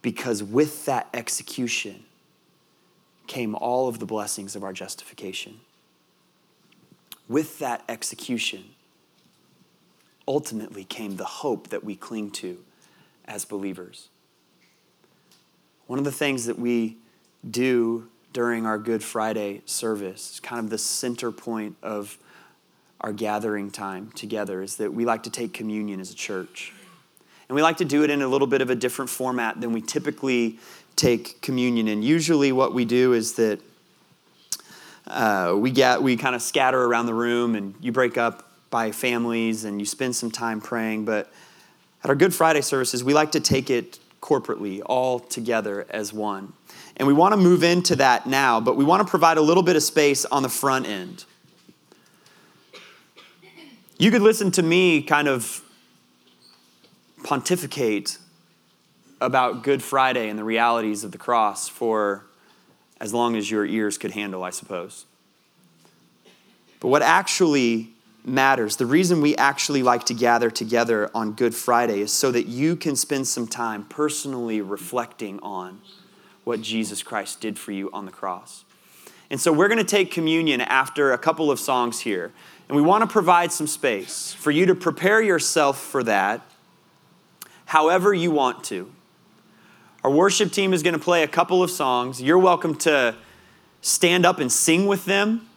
because 0.02 0.42
with 0.42 0.84
that 0.86 1.08
execution 1.14 2.04
came 3.26 3.54
all 3.54 3.88
of 3.88 3.98
the 3.98 4.06
blessings 4.06 4.56
of 4.56 4.64
our 4.64 4.72
justification. 4.72 5.60
With 7.28 7.58
that 7.58 7.82
execution, 7.88 8.64
ultimately 10.28 10.84
came 10.84 11.16
the 11.16 11.24
hope 11.24 11.68
that 11.68 11.84
we 11.84 11.96
cling 11.96 12.30
to 12.32 12.58
as 13.24 13.44
believers. 13.44 14.08
One 15.86 15.98
of 15.98 16.04
the 16.04 16.12
things 16.12 16.46
that 16.46 16.58
we 16.58 16.96
do 17.48 18.08
during 18.32 18.66
our 18.66 18.78
Good 18.78 19.02
Friday 19.02 19.62
service, 19.66 20.40
kind 20.40 20.64
of 20.64 20.70
the 20.70 20.78
center 20.78 21.32
point 21.32 21.76
of 21.82 22.18
our 23.00 23.12
gathering 23.12 23.70
time 23.70 24.10
together, 24.14 24.62
is 24.62 24.76
that 24.76 24.92
we 24.92 25.04
like 25.04 25.22
to 25.24 25.30
take 25.30 25.52
communion 25.52 26.00
as 26.00 26.10
a 26.10 26.14
church. 26.14 26.72
And 27.48 27.54
we 27.54 27.62
like 27.62 27.76
to 27.76 27.84
do 27.84 28.02
it 28.02 28.10
in 28.10 28.22
a 28.22 28.28
little 28.28 28.48
bit 28.48 28.60
of 28.60 28.70
a 28.70 28.74
different 28.74 29.10
format 29.10 29.60
than 29.60 29.72
we 29.72 29.80
typically 29.80 30.58
take 30.96 31.40
communion 31.40 31.86
in. 31.86 32.02
Usually, 32.02 32.50
what 32.50 32.74
we 32.74 32.84
do 32.84 33.12
is 33.12 33.34
that 33.34 33.60
uh, 35.06 35.54
we 35.56 35.70
get 35.70 36.02
we 36.02 36.16
kind 36.16 36.34
of 36.34 36.42
scatter 36.42 36.82
around 36.82 37.06
the 37.06 37.14
room, 37.14 37.54
and 37.54 37.74
you 37.80 37.92
break 37.92 38.18
up 38.18 38.50
by 38.70 38.92
families, 38.92 39.64
and 39.64 39.80
you 39.80 39.86
spend 39.86 40.16
some 40.16 40.30
time 40.30 40.60
praying. 40.60 41.04
But 41.04 41.30
at 42.02 42.10
our 42.10 42.16
Good 42.16 42.34
Friday 42.34 42.60
services, 42.60 43.02
we 43.02 43.14
like 43.14 43.32
to 43.32 43.40
take 43.40 43.70
it 43.70 43.98
corporately, 44.20 44.82
all 44.84 45.20
together 45.20 45.86
as 45.90 46.12
one. 46.12 46.52
And 46.96 47.06
we 47.06 47.14
want 47.14 47.32
to 47.32 47.36
move 47.36 47.62
into 47.62 47.96
that 47.96 48.26
now, 48.26 48.60
but 48.60 48.76
we 48.76 48.84
want 48.84 49.06
to 49.06 49.08
provide 49.08 49.38
a 49.38 49.42
little 49.42 49.62
bit 49.62 49.76
of 49.76 49.82
space 49.82 50.24
on 50.24 50.42
the 50.42 50.48
front 50.48 50.86
end. 50.86 51.24
You 53.98 54.10
could 54.10 54.22
listen 54.22 54.50
to 54.52 54.62
me 54.62 55.02
kind 55.02 55.28
of 55.28 55.62
pontificate 57.22 58.18
about 59.20 59.62
Good 59.62 59.82
Friday 59.82 60.28
and 60.28 60.38
the 60.38 60.44
realities 60.44 61.02
of 61.04 61.12
the 61.12 61.18
cross 61.18 61.68
for 61.68 62.25
as 63.00 63.12
long 63.12 63.36
as 63.36 63.50
your 63.50 63.64
ears 63.66 63.98
could 63.98 64.12
handle, 64.12 64.42
I 64.42 64.50
suppose. 64.50 65.04
But 66.80 66.88
what 66.88 67.02
actually 67.02 67.90
matters. 68.26 68.76
The 68.76 68.86
reason 68.86 69.20
we 69.20 69.36
actually 69.36 69.82
like 69.82 70.04
to 70.06 70.14
gather 70.14 70.50
together 70.50 71.08
on 71.14 71.32
Good 71.32 71.54
Friday 71.54 72.00
is 72.00 72.12
so 72.12 72.32
that 72.32 72.46
you 72.46 72.74
can 72.74 72.96
spend 72.96 73.28
some 73.28 73.46
time 73.46 73.84
personally 73.84 74.60
reflecting 74.60 75.38
on 75.40 75.80
what 76.44 76.60
Jesus 76.60 77.02
Christ 77.02 77.40
did 77.40 77.58
for 77.58 77.72
you 77.72 77.88
on 77.92 78.04
the 78.04 78.12
cross. 78.12 78.64
And 79.30 79.40
so 79.40 79.52
we're 79.52 79.68
going 79.68 79.78
to 79.78 79.84
take 79.84 80.10
communion 80.10 80.60
after 80.60 81.12
a 81.12 81.18
couple 81.18 81.50
of 81.50 81.58
songs 81.58 82.00
here. 82.00 82.32
And 82.68 82.76
we 82.76 82.82
want 82.82 83.02
to 83.02 83.06
provide 83.06 83.52
some 83.52 83.66
space 83.66 84.32
for 84.32 84.50
you 84.50 84.66
to 84.66 84.74
prepare 84.74 85.22
yourself 85.22 85.80
for 85.80 86.02
that 86.02 86.42
however 87.66 88.12
you 88.14 88.30
want 88.30 88.62
to. 88.64 88.92
Our 90.06 90.12
worship 90.12 90.52
team 90.52 90.72
is 90.72 90.84
going 90.84 90.94
to 90.94 91.00
play 91.00 91.24
a 91.24 91.26
couple 91.26 91.64
of 91.64 91.70
songs. 91.72 92.22
You're 92.22 92.38
welcome 92.38 92.76
to 92.76 93.16
stand 93.80 94.24
up 94.24 94.38
and 94.38 94.52
sing 94.52 94.86
with 94.86 95.04
them. 95.04 95.48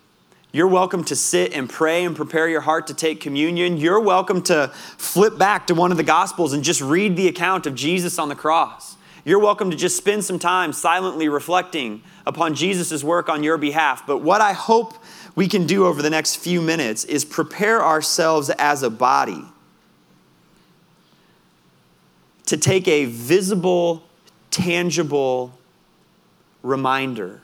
You're 0.51 0.67
welcome 0.67 1.03
to 1.03 1.15
sit 1.15 1.53
and 1.53 1.69
pray 1.69 2.03
and 2.03 2.15
prepare 2.15 2.49
your 2.49 2.61
heart 2.61 2.87
to 2.87 2.95
take 2.95 3.21
communion. 3.21 3.77
You're 3.77 3.99
welcome 3.99 4.41
to 4.45 4.71
flip 4.97 5.37
back 5.37 5.67
to 5.67 5.75
one 5.75 5.91
of 5.91 5.97
the 5.97 6.03
Gospels 6.03 6.53
and 6.53 6.63
just 6.63 6.81
read 6.81 7.15
the 7.15 7.27
account 7.27 7.67
of 7.67 7.75
Jesus 7.75 8.17
on 8.17 8.27
the 8.27 8.33
cross. 8.33 8.97
You're 9.23 9.37
welcome 9.37 9.69
to 9.69 9.77
just 9.77 9.95
spend 9.95 10.25
some 10.25 10.39
time 10.39 10.73
silently 10.73 11.29
reflecting 11.29 12.01
upon 12.25 12.55
Jesus' 12.55 13.03
work 13.03 13.29
on 13.29 13.43
your 13.43 13.59
behalf. 13.59 14.07
But 14.07 14.23
what 14.23 14.41
I 14.41 14.53
hope 14.53 14.95
we 15.35 15.47
can 15.47 15.67
do 15.67 15.85
over 15.85 16.01
the 16.01 16.09
next 16.09 16.37
few 16.37 16.59
minutes 16.59 17.03
is 17.03 17.23
prepare 17.23 17.85
ourselves 17.85 18.49
as 18.49 18.81
a 18.81 18.89
body 18.89 19.43
to 22.47 22.57
take 22.57 22.87
a 22.87 23.05
visible, 23.05 24.08
tangible 24.51 25.57
reminder 26.63 27.41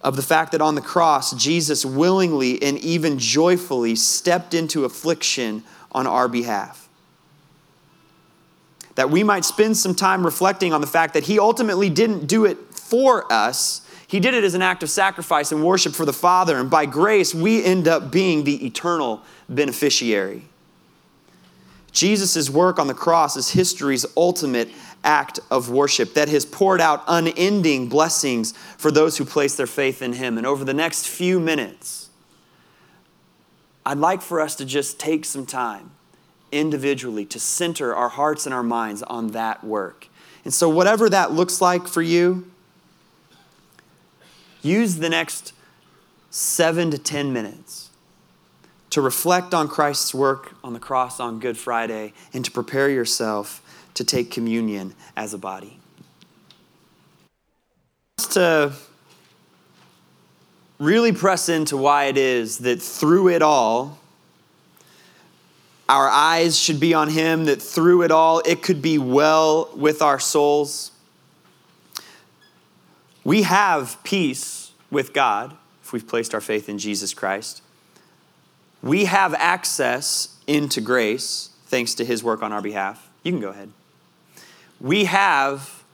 of 0.00 0.16
the 0.16 0.22
fact 0.22 0.52
that 0.52 0.60
on 0.60 0.74
the 0.74 0.80
cross, 0.80 1.32
Jesus 1.32 1.84
willingly 1.84 2.60
and 2.62 2.78
even 2.78 3.18
joyfully 3.18 3.94
stepped 3.94 4.52
into 4.52 4.84
affliction 4.84 5.62
on 5.92 6.06
our 6.06 6.28
behalf. 6.28 6.88
That 8.96 9.10
we 9.10 9.22
might 9.22 9.44
spend 9.44 9.76
some 9.76 9.94
time 9.94 10.24
reflecting 10.24 10.72
on 10.72 10.80
the 10.80 10.86
fact 10.86 11.14
that 11.14 11.24
He 11.24 11.38
ultimately 11.38 11.88
didn't 11.88 12.26
do 12.26 12.44
it 12.44 12.58
for 12.74 13.32
us, 13.32 13.86
He 14.06 14.20
did 14.20 14.34
it 14.34 14.44
as 14.44 14.54
an 14.54 14.62
act 14.62 14.82
of 14.82 14.90
sacrifice 14.90 15.52
and 15.52 15.64
worship 15.64 15.94
for 15.94 16.04
the 16.04 16.12
Father. 16.12 16.58
And 16.58 16.68
by 16.68 16.84
grace, 16.84 17.34
we 17.34 17.64
end 17.64 17.88
up 17.88 18.10
being 18.10 18.44
the 18.44 18.66
eternal 18.66 19.22
beneficiary. 19.48 20.42
Jesus' 21.92 22.50
work 22.50 22.78
on 22.78 22.86
the 22.86 22.94
cross 22.94 23.36
is 23.36 23.50
history's 23.50 24.04
ultimate 24.16 24.68
act 25.04 25.40
of 25.50 25.68
worship 25.68 26.14
that 26.14 26.28
has 26.28 26.44
poured 26.44 26.80
out 26.80 27.02
unending 27.08 27.88
blessings 27.88 28.52
for 28.78 28.90
those 28.90 29.18
who 29.18 29.24
place 29.24 29.56
their 29.56 29.66
faith 29.66 30.02
in 30.02 30.14
Him. 30.14 30.38
And 30.38 30.46
over 30.46 30.64
the 30.64 30.74
next 30.74 31.08
few 31.08 31.40
minutes, 31.40 32.10
I'd 33.84 33.98
like 33.98 34.22
for 34.22 34.40
us 34.40 34.54
to 34.56 34.64
just 34.64 35.00
take 35.00 35.24
some 35.24 35.46
time 35.46 35.90
individually 36.52 37.24
to 37.24 37.40
center 37.40 37.94
our 37.94 38.10
hearts 38.10 38.46
and 38.46 38.54
our 38.54 38.62
minds 38.62 39.02
on 39.02 39.28
that 39.28 39.64
work. 39.64 40.08
And 40.44 40.52
so, 40.52 40.68
whatever 40.68 41.08
that 41.08 41.32
looks 41.32 41.60
like 41.60 41.88
for 41.88 42.02
you, 42.02 42.50
use 44.60 44.96
the 44.96 45.08
next 45.08 45.52
seven 46.30 46.90
to 46.90 46.98
10 46.98 47.32
minutes 47.32 47.90
to 48.90 49.00
reflect 49.00 49.54
on 49.54 49.68
Christ's 49.68 50.14
work 50.14 50.54
on 50.62 50.74
the 50.74 50.78
cross 50.78 51.18
on 51.18 51.38
Good 51.38 51.56
Friday 51.56 52.12
and 52.34 52.44
to 52.44 52.50
prepare 52.50 52.90
yourself 52.90 53.61
to 53.94 54.04
take 54.04 54.30
communion 54.30 54.94
as 55.16 55.34
a 55.34 55.38
body. 55.38 55.78
Just 58.18 58.32
To 58.32 58.72
really 60.78 61.12
press 61.12 61.48
into 61.48 61.76
why 61.76 62.04
it 62.04 62.18
is 62.18 62.58
that 62.58 62.82
through 62.82 63.28
it 63.28 63.42
all, 63.42 63.98
our 65.88 66.08
eyes 66.08 66.58
should 66.58 66.80
be 66.80 66.94
on 66.94 67.08
Him, 67.08 67.44
that 67.44 67.60
through 67.60 68.02
it 68.02 68.10
all, 68.10 68.40
it 68.46 68.62
could 68.62 68.80
be 68.80 68.98
well 68.98 69.70
with 69.76 70.00
our 70.00 70.18
souls. 70.18 70.90
We 73.24 73.42
have 73.42 74.02
peace 74.02 74.72
with 74.90 75.12
God 75.12 75.56
if 75.82 75.92
we've 75.92 76.06
placed 76.06 76.34
our 76.34 76.40
faith 76.40 76.68
in 76.68 76.78
Jesus 76.78 77.14
Christ. 77.14 77.62
We 78.82 79.04
have 79.04 79.34
access 79.34 80.36
into 80.46 80.80
grace 80.80 81.50
thanks 81.66 81.94
to 81.94 82.04
His 82.04 82.24
work 82.24 82.42
on 82.42 82.52
our 82.52 82.62
behalf. 82.62 83.08
You 83.22 83.32
can 83.32 83.40
go 83.40 83.50
ahead 83.50 83.70
we 84.82 85.04
have 85.04 85.84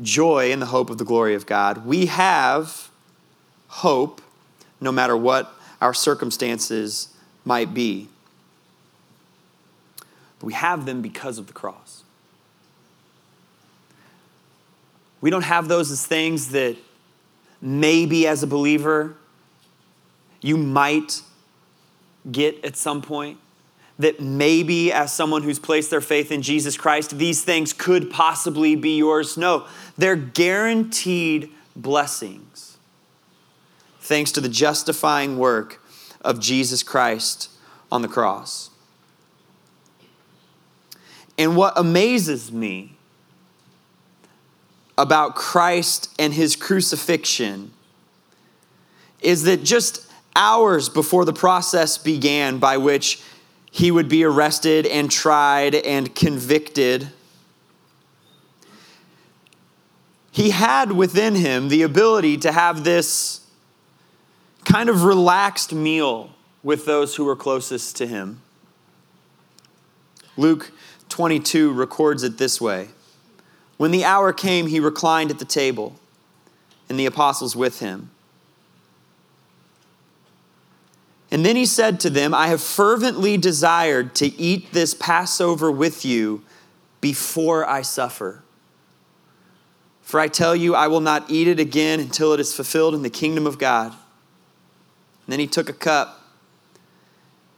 joy 0.00 0.50
in 0.50 0.60
the 0.60 0.66
hope 0.66 0.88
of 0.88 0.96
the 0.96 1.04
glory 1.04 1.34
of 1.34 1.44
God. 1.44 1.84
We 1.84 2.06
have 2.06 2.88
hope 3.68 4.22
no 4.80 4.90
matter 4.90 5.14
what 5.14 5.52
our 5.80 5.92
circumstances 5.92 7.08
might 7.44 7.74
be. 7.74 8.08
We 10.40 10.54
have 10.54 10.86
them 10.86 11.02
because 11.02 11.38
of 11.38 11.48
the 11.48 11.52
cross. 11.52 12.02
We 15.20 15.28
don't 15.28 15.44
have 15.44 15.68
those 15.68 15.90
as 15.90 16.06
things 16.06 16.48
that 16.50 16.76
maybe 17.60 18.26
as 18.26 18.42
a 18.42 18.46
believer 18.46 19.16
you 20.40 20.56
might 20.56 21.20
get 22.30 22.64
at 22.64 22.76
some 22.76 23.02
point 23.02 23.38
that 23.98 24.20
maybe 24.20 24.92
as 24.92 25.12
someone 25.12 25.42
who's 25.42 25.58
placed 25.58 25.90
their 25.90 26.00
faith 26.00 26.30
in 26.30 26.42
Jesus 26.42 26.76
Christ, 26.76 27.16
these 27.18 27.42
things 27.42 27.72
could 27.72 28.10
possibly 28.10 28.76
be 28.76 28.96
yours. 28.98 29.36
No, 29.36 29.66
they're 29.96 30.16
guaranteed 30.16 31.50
blessings 31.74 32.76
thanks 34.00 34.30
to 34.32 34.40
the 34.40 34.48
justifying 34.48 35.38
work 35.38 35.82
of 36.20 36.40
Jesus 36.40 36.82
Christ 36.82 37.50
on 37.90 38.02
the 38.02 38.08
cross. 38.08 38.70
And 41.38 41.56
what 41.56 41.74
amazes 41.76 42.52
me 42.52 42.92
about 44.96 45.34
Christ 45.34 46.14
and 46.18 46.32
his 46.32 46.56
crucifixion 46.56 47.72
is 49.20 49.42
that 49.44 49.62
just 49.62 50.10
hours 50.34 50.88
before 50.88 51.24
the 51.24 51.32
process 51.32 51.98
began 51.98 52.58
by 52.58 52.76
which 52.76 53.22
he 53.76 53.90
would 53.90 54.08
be 54.08 54.24
arrested 54.24 54.86
and 54.86 55.10
tried 55.10 55.74
and 55.74 56.14
convicted. 56.14 57.10
He 60.30 60.48
had 60.48 60.92
within 60.92 61.34
him 61.34 61.68
the 61.68 61.82
ability 61.82 62.38
to 62.38 62.52
have 62.52 62.84
this 62.84 63.46
kind 64.64 64.88
of 64.88 65.04
relaxed 65.04 65.74
meal 65.74 66.30
with 66.62 66.86
those 66.86 67.16
who 67.16 67.26
were 67.26 67.36
closest 67.36 67.96
to 67.96 68.06
him. 68.06 68.40
Luke 70.38 70.72
22 71.10 71.70
records 71.70 72.22
it 72.22 72.38
this 72.38 72.58
way 72.58 72.88
When 73.76 73.90
the 73.90 74.06
hour 74.06 74.32
came, 74.32 74.68
he 74.68 74.80
reclined 74.80 75.30
at 75.30 75.38
the 75.38 75.44
table, 75.44 76.00
and 76.88 76.98
the 76.98 77.04
apostles 77.04 77.54
with 77.54 77.80
him. 77.80 78.08
And 81.30 81.44
then 81.44 81.56
he 81.56 81.66
said 81.66 81.98
to 82.00 82.10
them, 82.10 82.32
I 82.32 82.48
have 82.48 82.60
fervently 82.60 83.36
desired 83.36 84.14
to 84.16 84.26
eat 84.40 84.72
this 84.72 84.94
Passover 84.94 85.70
with 85.70 86.04
you 86.04 86.42
before 87.00 87.68
I 87.68 87.82
suffer. 87.82 88.42
For 90.02 90.20
I 90.20 90.28
tell 90.28 90.54
you, 90.54 90.74
I 90.74 90.86
will 90.86 91.00
not 91.00 91.28
eat 91.28 91.48
it 91.48 91.58
again 91.58 91.98
until 91.98 92.32
it 92.32 92.38
is 92.38 92.54
fulfilled 92.54 92.94
in 92.94 93.02
the 93.02 93.10
kingdom 93.10 93.44
of 93.44 93.58
God. 93.58 93.90
And 93.90 95.32
then 95.32 95.40
he 95.40 95.48
took 95.48 95.68
a 95.68 95.72
cup. 95.72 96.22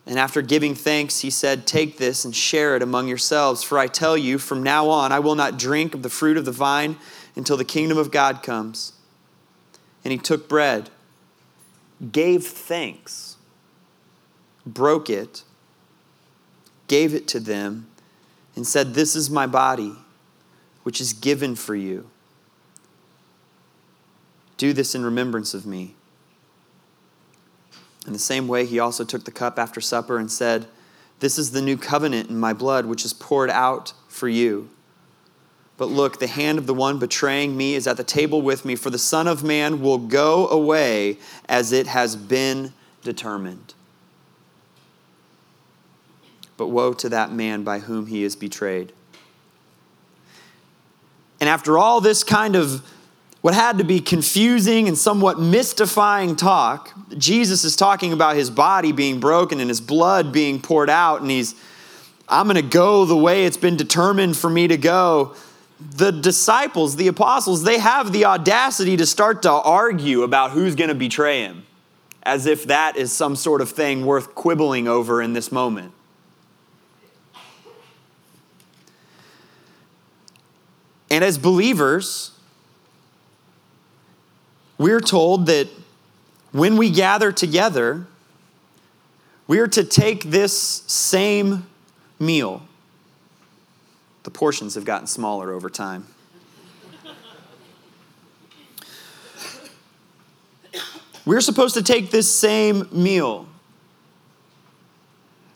And 0.06 0.18
after 0.18 0.40
giving 0.40 0.74
thanks, 0.74 1.20
he 1.20 1.28
said, 1.28 1.66
Take 1.66 1.98
this 1.98 2.24
and 2.24 2.34
share 2.34 2.74
it 2.74 2.82
among 2.82 3.06
yourselves. 3.06 3.62
For 3.62 3.78
I 3.78 3.86
tell 3.86 4.16
you, 4.16 4.38
from 4.38 4.62
now 4.62 4.88
on, 4.88 5.12
I 5.12 5.18
will 5.18 5.34
not 5.34 5.58
drink 5.58 5.94
of 5.94 6.02
the 6.02 6.08
fruit 6.08 6.38
of 6.38 6.46
the 6.46 6.52
vine 6.52 6.96
until 7.36 7.58
the 7.58 7.64
kingdom 7.66 7.98
of 7.98 8.10
God 8.10 8.42
comes. 8.42 8.94
And 10.02 10.10
he 10.10 10.18
took 10.18 10.48
bread, 10.48 10.88
gave 12.10 12.46
thanks, 12.46 13.27
broke 14.74 15.10
it, 15.10 15.42
gave 16.86 17.14
it 17.14 17.28
to 17.28 17.40
them, 17.40 17.86
and 18.56 18.66
said, 18.66 18.94
This 18.94 19.14
is 19.14 19.30
my 19.30 19.46
body, 19.46 19.94
which 20.82 21.00
is 21.00 21.12
given 21.12 21.54
for 21.54 21.74
you. 21.74 22.08
Do 24.56 24.72
this 24.72 24.94
in 24.94 25.04
remembrance 25.04 25.54
of 25.54 25.64
me. 25.66 25.94
In 28.06 28.12
the 28.12 28.18
same 28.18 28.48
way, 28.48 28.64
he 28.64 28.78
also 28.78 29.04
took 29.04 29.24
the 29.24 29.30
cup 29.30 29.58
after 29.58 29.80
supper 29.80 30.18
and 30.18 30.30
said, 30.30 30.66
This 31.20 31.38
is 31.38 31.52
the 31.52 31.62
new 31.62 31.76
covenant 31.76 32.30
in 32.30 32.38
my 32.38 32.52
blood, 32.52 32.86
which 32.86 33.04
is 33.04 33.12
poured 33.12 33.50
out 33.50 33.92
for 34.08 34.28
you. 34.28 34.70
But 35.76 35.90
look, 35.90 36.18
the 36.18 36.26
hand 36.26 36.58
of 36.58 36.66
the 36.66 36.74
one 36.74 36.98
betraying 36.98 37.56
me 37.56 37.74
is 37.74 37.86
at 37.86 37.96
the 37.96 38.04
table 38.04 38.42
with 38.42 38.64
me, 38.64 38.74
for 38.74 38.90
the 38.90 38.98
Son 38.98 39.28
of 39.28 39.44
Man 39.44 39.80
will 39.80 39.98
go 39.98 40.48
away 40.48 41.18
as 41.48 41.70
it 41.70 41.86
has 41.86 42.16
been 42.16 42.72
determined. 43.02 43.74
But 46.58 46.66
woe 46.66 46.92
to 46.92 47.08
that 47.08 47.32
man 47.32 47.62
by 47.64 47.78
whom 47.78 48.06
he 48.06 48.22
is 48.22 48.36
betrayed. 48.36 48.92
And 51.40 51.48
after 51.48 51.78
all 51.78 52.02
this 52.02 52.22
kind 52.22 52.56
of 52.56 52.84
what 53.40 53.54
had 53.54 53.78
to 53.78 53.84
be 53.84 54.00
confusing 54.00 54.88
and 54.88 54.98
somewhat 54.98 55.38
mystifying 55.38 56.34
talk, 56.34 56.92
Jesus 57.16 57.62
is 57.62 57.76
talking 57.76 58.12
about 58.12 58.34
his 58.34 58.50
body 58.50 58.90
being 58.90 59.20
broken 59.20 59.60
and 59.60 59.70
his 59.70 59.80
blood 59.80 60.32
being 60.32 60.60
poured 60.60 60.90
out, 60.90 61.20
and 61.20 61.30
he's, 61.30 61.54
I'm 62.28 62.46
going 62.46 62.56
to 62.56 62.62
go 62.62 63.04
the 63.04 63.16
way 63.16 63.44
it's 63.44 63.56
been 63.56 63.76
determined 63.76 64.36
for 64.36 64.50
me 64.50 64.66
to 64.66 64.76
go. 64.76 65.36
The 65.78 66.10
disciples, 66.10 66.96
the 66.96 67.06
apostles, 67.06 67.62
they 67.62 67.78
have 67.78 68.10
the 68.10 68.24
audacity 68.24 68.96
to 68.96 69.06
start 69.06 69.42
to 69.42 69.52
argue 69.52 70.24
about 70.24 70.50
who's 70.50 70.74
going 70.74 70.88
to 70.88 70.96
betray 70.96 71.42
him, 71.42 71.64
as 72.24 72.46
if 72.46 72.64
that 72.64 72.96
is 72.96 73.12
some 73.12 73.36
sort 73.36 73.60
of 73.60 73.70
thing 73.70 74.04
worth 74.04 74.34
quibbling 74.34 74.88
over 74.88 75.22
in 75.22 75.34
this 75.34 75.52
moment. 75.52 75.92
And 81.10 81.24
as 81.24 81.38
believers, 81.38 82.32
we're 84.76 85.00
told 85.00 85.46
that 85.46 85.68
when 86.52 86.76
we 86.76 86.90
gather 86.90 87.32
together, 87.32 88.06
we 89.46 89.58
are 89.58 89.68
to 89.68 89.84
take 89.84 90.24
this 90.24 90.54
same 90.86 91.66
meal. 92.18 92.62
The 94.24 94.30
portions 94.30 94.74
have 94.74 94.84
gotten 94.84 95.06
smaller 95.06 95.52
over 95.52 95.70
time. 95.70 96.06
We're 101.24 101.42
supposed 101.42 101.74
to 101.74 101.82
take 101.82 102.10
this 102.10 102.32
same 102.32 102.88
meal, 102.90 103.46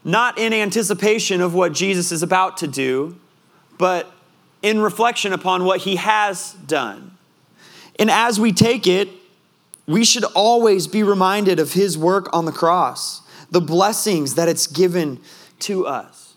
not 0.05 0.37
in 0.37 0.53
anticipation 0.53 1.41
of 1.41 1.55
what 1.55 1.73
Jesus 1.73 2.13
is 2.13 2.23
about 2.23 2.59
to 2.59 2.67
do, 2.67 3.17
but 3.79 4.12
in 4.63 4.81
reflection 4.81 5.33
upon 5.33 5.65
what 5.65 5.81
he 5.83 5.97
has 5.97 6.55
done. 6.67 7.17
And 7.99 8.11
as 8.11 8.41
we 8.41 8.53
take 8.53 8.87
it, 8.87 9.09
we 9.87 10.05
should 10.05 10.25
always 10.25 10.87
be 10.87 11.03
reminded 11.03 11.59
of 11.59 11.73
his 11.73 11.99
work 11.99 12.35
on 12.35 12.45
the 12.45 12.53
cross, 12.53 13.23
the 13.51 13.61
blessings 13.61 14.37
that 14.37 14.49
it's 14.49 14.67
given 14.67 15.21
to 15.61 15.87
us. 15.87 16.35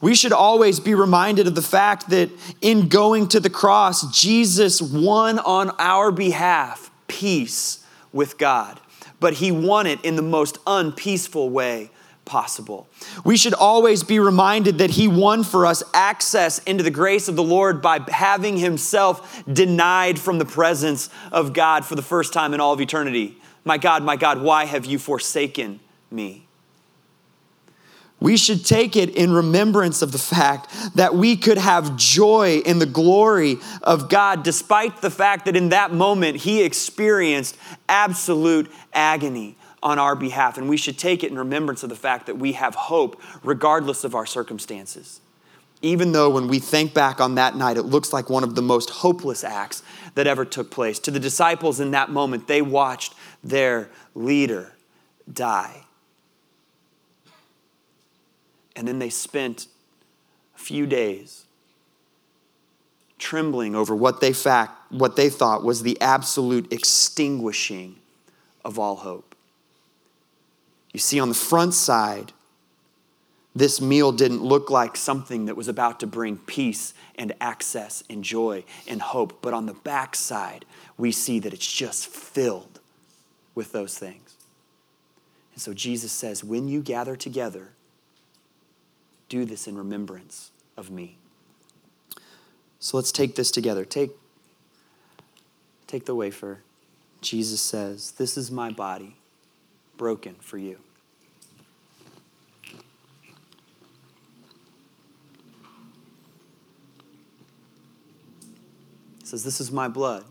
We 0.00 0.14
should 0.14 0.32
always 0.32 0.80
be 0.80 0.94
reminded 0.94 1.46
of 1.46 1.54
the 1.54 1.62
fact 1.62 2.10
that 2.10 2.30
in 2.60 2.88
going 2.88 3.28
to 3.28 3.40
the 3.40 3.50
cross, 3.50 4.20
Jesus 4.20 4.82
won 4.82 5.38
on 5.38 5.70
our 5.78 6.10
behalf 6.10 6.90
peace 7.06 7.84
with 8.12 8.36
God, 8.36 8.80
but 9.18 9.34
he 9.34 9.50
won 9.50 9.86
it 9.86 10.04
in 10.04 10.16
the 10.16 10.22
most 10.22 10.58
unpeaceful 10.66 11.48
way 11.48 11.90
possible. 12.28 12.86
We 13.24 13.36
should 13.36 13.54
always 13.54 14.04
be 14.04 14.20
reminded 14.20 14.78
that 14.78 14.90
He 14.90 15.08
won 15.08 15.42
for 15.42 15.66
us 15.66 15.82
access 15.92 16.60
into 16.60 16.84
the 16.84 16.90
grace 16.90 17.26
of 17.26 17.34
the 17.34 17.42
Lord 17.42 17.82
by 17.82 18.00
having 18.08 18.58
Himself 18.58 19.42
denied 19.52 20.20
from 20.20 20.38
the 20.38 20.44
presence 20.44 21.10
of 21.32 21.52
God 21.52 21.84
for 21.84 21.96
the 21.96 22.02
first 22.02 22.32
time 22.32 22.54
in 22.54 22.60
all 22.60 22.74
of 22.74 22.80
eternity. 22.80 23.38
My 23.64 23.78
God, 23.78 24.04
my 24.04 24.16
God, 24.16 24.40
why 24.40 24.66
have 24.66 24.84
you 24.86 24.98
forsaken 24.98 25.80
me? 26.10 26.46
We 28.20 28.36
should 28.36 28.64
take 28.64 28.96
it 28.96 29.10
in 29.10 29.32
remembrance 29.32 30.02
of 30.02 30.10
the 30.10 30.18
fact 30.18 30.68
that 30.96 31.14
we 31.14 31.36
could 31.36 31.58
have 31.58 31.96
joy 31.96 32.62
in 32.64 32.80
the 32.80 32.86
glory 32.86 33.58
of 33.82 34.08
God, 34.08 34.42
despite 34.42 35.00
the 35.00 35.10
fact 35.10 35.44
that 35.44 35.56
in 35.56 35.68
that 35.68 35.92
moment 35.92 36.38
He 36.38 36.62
experienced 36.62 37.56
absolute 37.88 38.70
agony 38.92 39.57
on 39.82 39.98
our 39.98 40.14
behalf. 40.14 40.58
And 40.58 40.68
we 40.68 40.76
should 40.76 40.98
take 40.98 41.22
it 41.22 41.30
in 41.30 41.38
remembrance 41.38 41.82
of 41.82 41.88
the 41.88 41.96
fact 41.96 42.26
that 42.26 42.38
we 42.38 42.52
have 42.52 42.74
hope 42.74 43.20
regardless 43.42 44.04
of 44.04 44.14
our 44.14 44.26
circumstances. 44.26 45.20
Even 45.80 46.10
though 46.12 46.28
when 46.28 46.48
we 46.48 46.58
think 46.58 46.92
back 46.92 47.20
on 47.20 47.36
that 47.36 47.54
night, 47.54 47.76
it 47.76 47.82
looks 47.82 48.12
like 48.12 48.28
one 48.28 48.42
of 48.42 48.56
the 48.56 48.62
most 48.62 48.90
hopeless 48.90 49.44
acts 49.44 49.82
that 50.14 50.26
ever 50.26 50.44
took 50.44 50.70
place. 50.70 50.98
To 51.00 51.10
the 51.10 51.20
disciples 51.20 51.78
in 51.78 51.92
that 51.92 52.10
moment, 52.10 52.48
they 52.48 52.62
watched 52.62 53.14
their 53.44 53.88
leader 54.14 54.72
die. 55.32 55.84
And 58.74 58.88
then 58.88 58.98
they 58.98 59.10
spent 59.10 59.68
a 60.56 60.58
few 60.58 60.86
days 60.86 61.44
trembling 63.18 63.74
over 63.74 63.94
what 63.94 64.20
they, 64.20 64.32
fact, 64.32 64.90
what 64.90 65.16
they 65.16 65.28
thought 65.28 65.62
was 65.62 65.82
the 65.82 66.00
absolute 66.00 66.72
extinguishing 66.72 67.96
of 68.64 68.78
all 68.78 68.96
hope. 68.96 69.27
You 70.92 71.00
see, 71.00 71.20
on 71.20 71.28
the 71.28 71.34
front 71.34 71.74
side, 71.74 72.32
this 73.54 73.80
meal 73.80 74.12
didn't 74.12 74.42
look 74.42 74.70
like 74.70 74.96
something 74.96 75.46
that 75.46 75.56
was 75.56 75.68
about 75.68 76.00
to 76.00 76.06
bring 76.06 76.36
peace 76.36 76.94
and 77.16 77.34
access 77.40 78.04
and 78.08 78.22
joy 78.22 78.64
and 78.86 79.02
hope. 79.02 79.42
But 79.42 79.52
on 79.52 79.66
the 79.66 79.74
back 79.74 80.14
side, 80.14 80.64
we 80.96 81.12
see 81.12 81.38
that 81.40 81.52
it's 81.52 81.70
just 81.70 82.06
filled 82.06 82.80
with 83.54 83.72
those 83.72 83.98
things. 83.98 84.36
And 85.54 85.60
so 85.60 85.74
Jesus 85.74 86.12
says, 86.12 86.44
when 86.44 86.68
you 86.68 86.80
gather 86.80 87.16
together, 87.16 87.70
do 89.28 89.44
this 89.44 89.66
in 89.66 89.76
remembrance 89.76 90.52
of 90.76 90.90
me. 90.90 91.18
So 92.78 92.96
let's 92.96 93.10
take 93.10 93.34
this 93.34 93.50
together. 93.50 93.84
Take, 93.84 94.12
take 95.86 96.06
the 96.06 96.14
wafer. 96.14 96.60
Jesus 97.20 97.60
says, 97.60 98.12
This 98.12 98.38
is 98.38 98.50
my 98.52 98.70
body 98.70 99.16
broken 99.98 100.36
for 100.40 100.56
you. 100.56 100.78
Says, 109.24 109.44
This 109.44 109.60
is 109.60 109.70
my 109.70 109.88
blood 109.88 110.24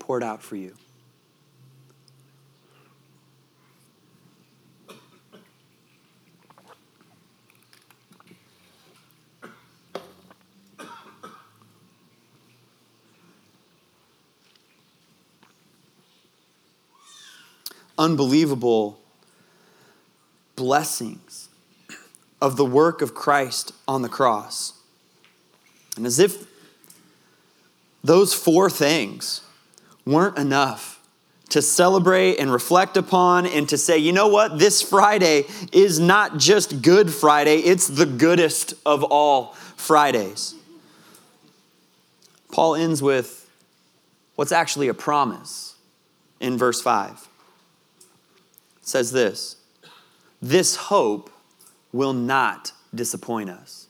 poured 0.00 0.24
out 0.24 0.42
for 0.42 0.56
you. 0.56 0.74
Unbelievable 18.06 19.00
blessings 20.54 21.48
of 22.40 22.56
the 22.56 22.64
work 22.64 23.02
of 23.02 23.14
Christ 23.14 23.72
on 23.88 24.02
the 24.02 24.08
cross. 24.08 24.74
And 25.96 26.06
as 26.06 26.20
if 26.20 26.46
those 28.04 28.32
four 28.32 28.70
things 28.70 29.40
weren't 30.04 30.38
enough 30.38 31.02
to 31.48 31.60
celebrate 31.60 32.36
and 32.36 32.52
reflect 32.52 32.96
upon 32.96 33.44
and 33.44 33.68
to 33.70 33.76
say, 33.76 33.98
you 33.98 34.12
know 34.12 34.28
what, 34.28 34.56
this 34.56 34.82
Friday 34.82 35.44
is 35.72 35.98
not 35.98 36.38
just 36.38 36.82
Good 36.82 37.12
Friday, 37.12 37.56
it's 37.56 37.88
the 37.88 38.06
goodest 38.06 38.74
of 38.86 39.02
all 39.02 39.54
Fridays. 39.74 40.54
Paul 42.52 42.76
ends 42.76 43.02
with 43.02 43.50
what's 44.36 44.52
actually 44.52 44.86
a 44.86 44.94
promise 44.94 45.74
in 46.38 46.56
verse 46.56 46.80
5. 46.80 47.28
Says 48.86 49.10
this 49.10 49.56
This 50.40 50.76
hope 50.76 51.30
will 51.92 52.14
not 52.14 52.72
disappoint 52.94 53.50
us 53.50 53.88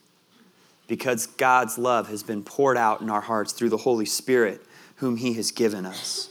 because 0.87 1.27
God's 1.27 1.77
love 1.77 2.09
has 2.09 2.23
been 2.23 2.43
poured 2.43 2.77
out 2.77 2.99
in 3.01 3.09
our 3.09 3.21
hearts 3.21 3.53
through 3.53 3.69
the 3.69 3.77
Holy 3.77 4.05
Spirit, 4.05 4.61
whom 4.97 5.17
He 5.17 5.33
has 5.33 5.51
given 5.51 5.85
us. 5.85 6.29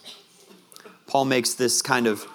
Paul 1.07 1.27
makes 1.27 1.55
this 1.55 1.81
kind 1.81 2.09
of 2.09 2.27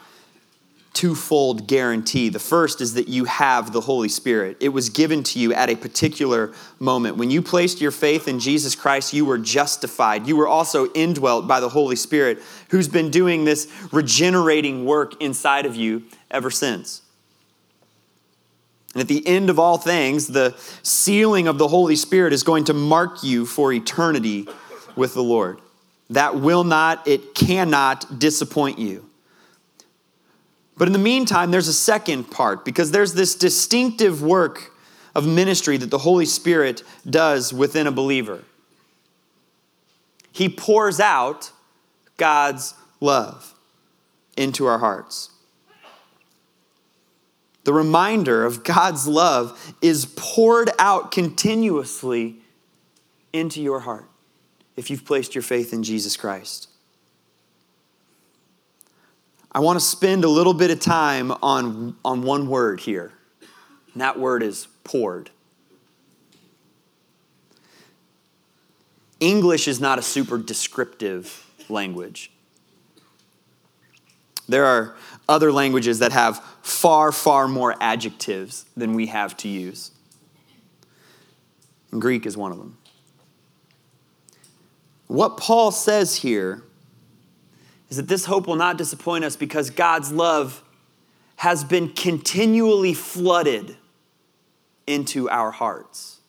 twofold 0.94 1.68
guarantee. 1.68 2.30
The 2.30 2.40
first 2.40 2.82
is 2.82 2.96
that 2.96 3.08
you 3.08 3.26
have 3.26 3.72
the 3.72 3.82
Holy 3.82 4.10
Spirit. 4.10 4.58
It 4.60 4.70
was 4.70 4.90
given 4.90 5.24
to 5.24 5.40
you 5.40 5.54
at 5.54 5.70
a 5.70 5.76
particular 5.76 6.54
moment. 6.80 7.16
When 7.18 7.32
you 7.32 7.42
placed 7.42 7.80
your 7.80 7.92
faith 7.92 8.28
in 8.28 8.40
Jesus 8.40 8.76
Christ, 8.76 9.14
you 9.14 9.24
were 9.24 9.38
justified. 9.38 10.28
You 10.28 10.36
were 10.36 10.48
also 10.48 10.92
indwelt 10.92 11.48
by 11.48 11.62
the 11.62 11.70
Holy 11.70 11.96
Spirit, 11.96 12.40
who's 12.70 12.90
been 12.90 13.10
doing 13.10 13.46
this 13.46 13.72
regenerating 13.92 14.84
work 14.84 15.22
inside 15.22 15.66
of 15.66 15.76
you 15.76 16.04
ever 16.30 16.52
since. 16.52 17.02
And 18.94 19.02
at 19.02 19.08
the 19.08 19.26
end 19.26 19.50
of 19.50 19.58
all 19.58 19.78
things, 19.78 20.28
the 20.28 20.54
sealing 20.84 21.48
of 21.48 21.58
the 21.58 21.70
Holy 21.70 21.96
Spirit 21.96 22.34
is 22.34 22.44
going 22.44 22.66
to 22.66 22.74
mark 22.74 23.24
you 23.24 23.46
for 23.46 23.72
eternity 23.72 24.50
with 24.98 25.14
the 25.14 25.24
Lord. 25.24 25.62
That 26.10 26.36
will 26.36 26.66
not, 26.66 27.08
it 27.08 27.34
cannot 27.34 28.20
disappoint 28.20 28.80
you. 28.80 29.06
But 30.82 30.88
in 30.88 30.94
the 30.94 30.98
meantime, 30.98 31.52
there's 31.52 31.68
a 31.68 31.74
second 31.74 32.32
part 32.32 32.66
because 32.66 32.90
there's 32.90 33.14
this 33.14 33.36
distinctive 33.36 34.24
work 34.24 34.74
of 35.14 35.28
ministry 35.28 35.78
that 35.78 35.92
the 35.92 36.00
Holy 36.00 36.26
Spirit 36.26 36.82
does 37.08 37.54
within 37.54 37.86
a 37.86 37.92
believer. 37.92 38.44
He 40.32 40.50
pours 40.50 41.00
out 41.00 41.52
God's 42.18 42.74
love 43.00 43.54
into 44.36 44.66
our 44.66 44.80
hearts. 44.80 45.30
The 47.64 47.74
reminder 47.74 48.44
of 48.44 48.64
God's 48.64 49.06
love 49.06 49.76
is 49.84 50.08
poured 50.18 50.72
out 50.80 51.12
continuously 51.12 52.38
into 53.32 53.62
your 53.62 53.82
heart 53.82 54.10
if 54.76 54.90
you've 54.90 55.06
placed 55.06 55.36
your 55.36 55.44
faith 55.44 55.74
in 55.74 55.84
Jesus 55.84 56.18
Christ. 56.18 56.71
I 59.54 59.60
want 59.60 59.78
to 59.80 59.86
spend 59.86 60.24
a 60.24 60.30
little 60.30 60.54
bit 60.54 60.72
of 60.72 60.80
time 60.80 61.32
on, 61.44 61.98
on 62.06 62.22
one 62.22 62.48
word 62.48 62.80
here, 62.80 63.12
and 63.94 64.02
that 64.02 64.18
word 64.18 64.44
is 64.44 64.68
poured. 64.84 65.30
English 69.20 69.68
is 69.68 69.80
not 69.80 70.00
a 70.00 70.02
super 70.02 70.38
descriptive 70.38 71.46
language. 71.70 72.32
There 74.48 74.66
are 74.66 74.96
other 75.28 75.52
languages 75.52 76.00
that 76.00 76.12
have 76.12 76.44
far, 76.62 77.12
far 77.12 77.48
more 77.48 77.76
adjectives 77.82 78.66
than 78.76 78.94
we 78.94 79.08
have 79.08 79.36
to 79.38 79.48
use. 79.48 79.92
And 81.92 82.02
Greek 82.02 82.26
is 82.26 82.38
one 82.38 82.52
of 82.52 82.58
them. 82.58 82.78
What 85.08 85.36
Paul 85.36 85.72
says 85.72 86.16
here 86.16 86.64
is 87.92 87.98
that 87.98 88.08
this 88.08 88.26
hope 88.26 88.48
will 88.48 88.56
not 88.56 88.78
disappoint 88.78 89.26
us 89.26 89.36
because 89.36 89.70
God's 89.70 90.12
love 90.14 90.64
has 91.36 91.64
been 91.66 91.90
continually 91.90 92.94
flooded 92.94 93.76
into 94.88 95.30
our 95.30 95.52
hearts 95.52 96.22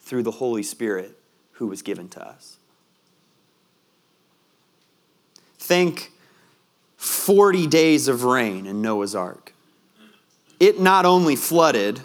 through 0.00 0.22
the 0.22 0.32
Holy 0.32 0.62
Spirit 0.62 1.18
who 1.52 1.66
was 1.66 1.80
given 1.80 2.08
to 2.10 2.24
us. 2.24 2.58
Think 5.58 6.12
40 6.98 7.66
days 7.68 8.06
of 8.06 8.24
rain 8.24 8.66
in 8.66 8.82
Noah's 8.82 9.14
ark. 9.14 9.54
It 10.60 10.78
not 10.78 11.06
only 11.06 11.36
flooded, 11.36 12.02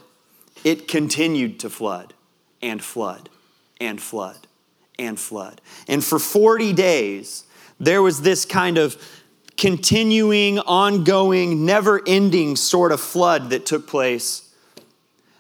it 0.63 0.87
continued 0.87 1.59
to 1.59 1.69
flood 1.69 2.13
and 2.61 2.81
flood 2.81 3.29
and 3.81 4.01
flood 4.01 4.47
and 4.97 5.19
flood. 5.19 5.59
And 5.89 6.03
for 6.03 6.19
40 6.19 6.71
days, 6.71 7.43
there 7.79 8.01
was 8.01 8.21
this 8.21 8.45
kind 8.45 8.77
of 8.77 8.97
continuing, 9.55 10.59
ongoing, 10.59 11.65
never 11.65 12.01
ending 12.07 12.55
sort 12.55 12.91
of 12.91 13.01
flood 13.01 13.49
that 13.49 13.65
took 13.65 13.87
place 13.87 14.53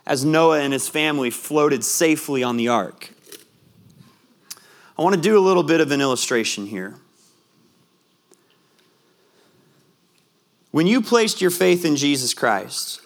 as 0.05 0.23
Noah 0.23 0.61
and 0.61 0.73
his 0.73 0.87
family 0.87 1.29
floated 1.29 1.83
safely 1.83 2.43
on 2.43 2.57
the 2.57 2.67
ark. 2.67 3.11
I 4.97 5.03
want 5.03 5.15
to 5.15 5.21
do 5.21 5.37
a 5.37 5.41
little 5.41 5.63
bit 5.63 5.81
of 5.81 5.91
an 5.91 6.01
illustration 6.01 6.65
here. 6.65 6.95
When 10.71 10.87
you 10.87 11.01
placed 11.01 11.41
your 11.41 11.51
faith 11.51 11.85
in 11.85 11.95
Jesus 11.95 12.33
Christ, 12.33 13.01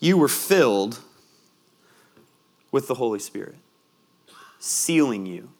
you 0.00 0.16
were 0.16 0.28
filled 0.28 1.00
with 2.70 2.88
the 2.88 2.94
Holy 2.94 3.18
Spirit, 3.18 3.56
sealing 4.58 5.26
you 5.26 5.50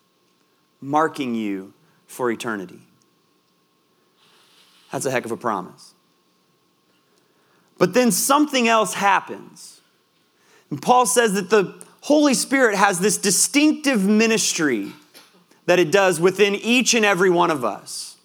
marking 0.80 1.34
you 1.34 1.72
for 2.06 2.30
eternity. 2.30 2.80
That's 4.92 5.06
a 5.06 5.10
heck 5.10 5.24
of 5.24 5.32
a 5.32 5.36
promise. 5.36 5.94
But 7.76 7.94
then 7.94 8.10
something 8.10 8.66
else 8.66 8.94
happens. 8.94 9.80
And 10.70 10.80
Paul 10.80 11.06
says 11.06 11.34
that 11.34 11.50
the 11.50 11.74
Holy 12.02 12.34
Spirit 12.34 12.76
has 12.76 12.98
this 12.98 13.16
distinctive 13.16 14.04
ministry 14.04 14.92
that 15.66 15.78
it 15.78 15.92
does 15.92 16.20
within 16.20 16.54
each 16.54 16.94
and 16.94 17.04
every 17.04 17.30
one 17.30 17.50
of 17.50 17.64
us. 17.64 18.16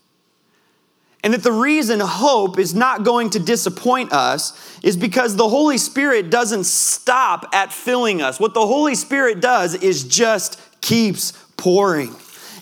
And 1.23 1.33
that 1.33 1.43
the 1.43 1.51
reason 1.51 1.99
hope 2.01 2.59
is 2.59 2.73
not 2.73 3.03
going 3.03 3.29
to 3.31 3.39
disappoint 3.39 4.11
us 4.11 4.79
is 4.81 4.97
because 4.97 5.35
the 5.35 5.47
Holy 5.47 5.77
Spirit 5.77 6.29
doesn't 6.29 6.65
stop 6.65 7.49
at 7.53 7.71
filling 7.71 8.21
us. 8.21 8.39
What 8.39 8.53
the 8.53 8.65
Holy 8.65 8.95
Spirit 8.95 9.39
does 9.39 9.75
is 9.75 10.03
just 10.03 10.59
keeps 10.81 11.31
pouring 11.55 12.13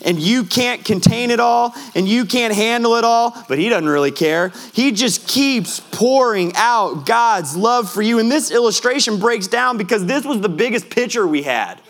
and 0.04 0.20
you 0.20 0.43
can't 0.43 0.84
contain 0.84 1.32
it 1.32 1.39
all 1.39 1.74
and 1.95 2.08
you 2.08 2.26
can't 2.26 2.54
handle 2.54 2.95
it 2.95 3.04
all, 3.04 3.36
but 3.47 3.58
He 3.58 3.70
doesn't 3.70 3.89
really 3.89 4.12
care. 4.12 4.52
He 4.74 4.91
just 4.91 5.28
keeps 5.28 5.80
pouring 5.80 6.54
out 6.56 7.06
God's 7.06 7.56
love 7.56 7.91
for 7.91 8.02
you. 8.02 8.20
And 8.20 8.32
this 8.32 8.52
illustration 8.52 9.20
breaks 9.20 9.47
down 9.47 9.78
because 9.78 10.06
this 10.06 10.26
was 10.26 10.41
the 10.41 10.49
biggest 10.49 10.89
picture 10.89 11.26
we 11.28 11.43
had. 11.43 11.82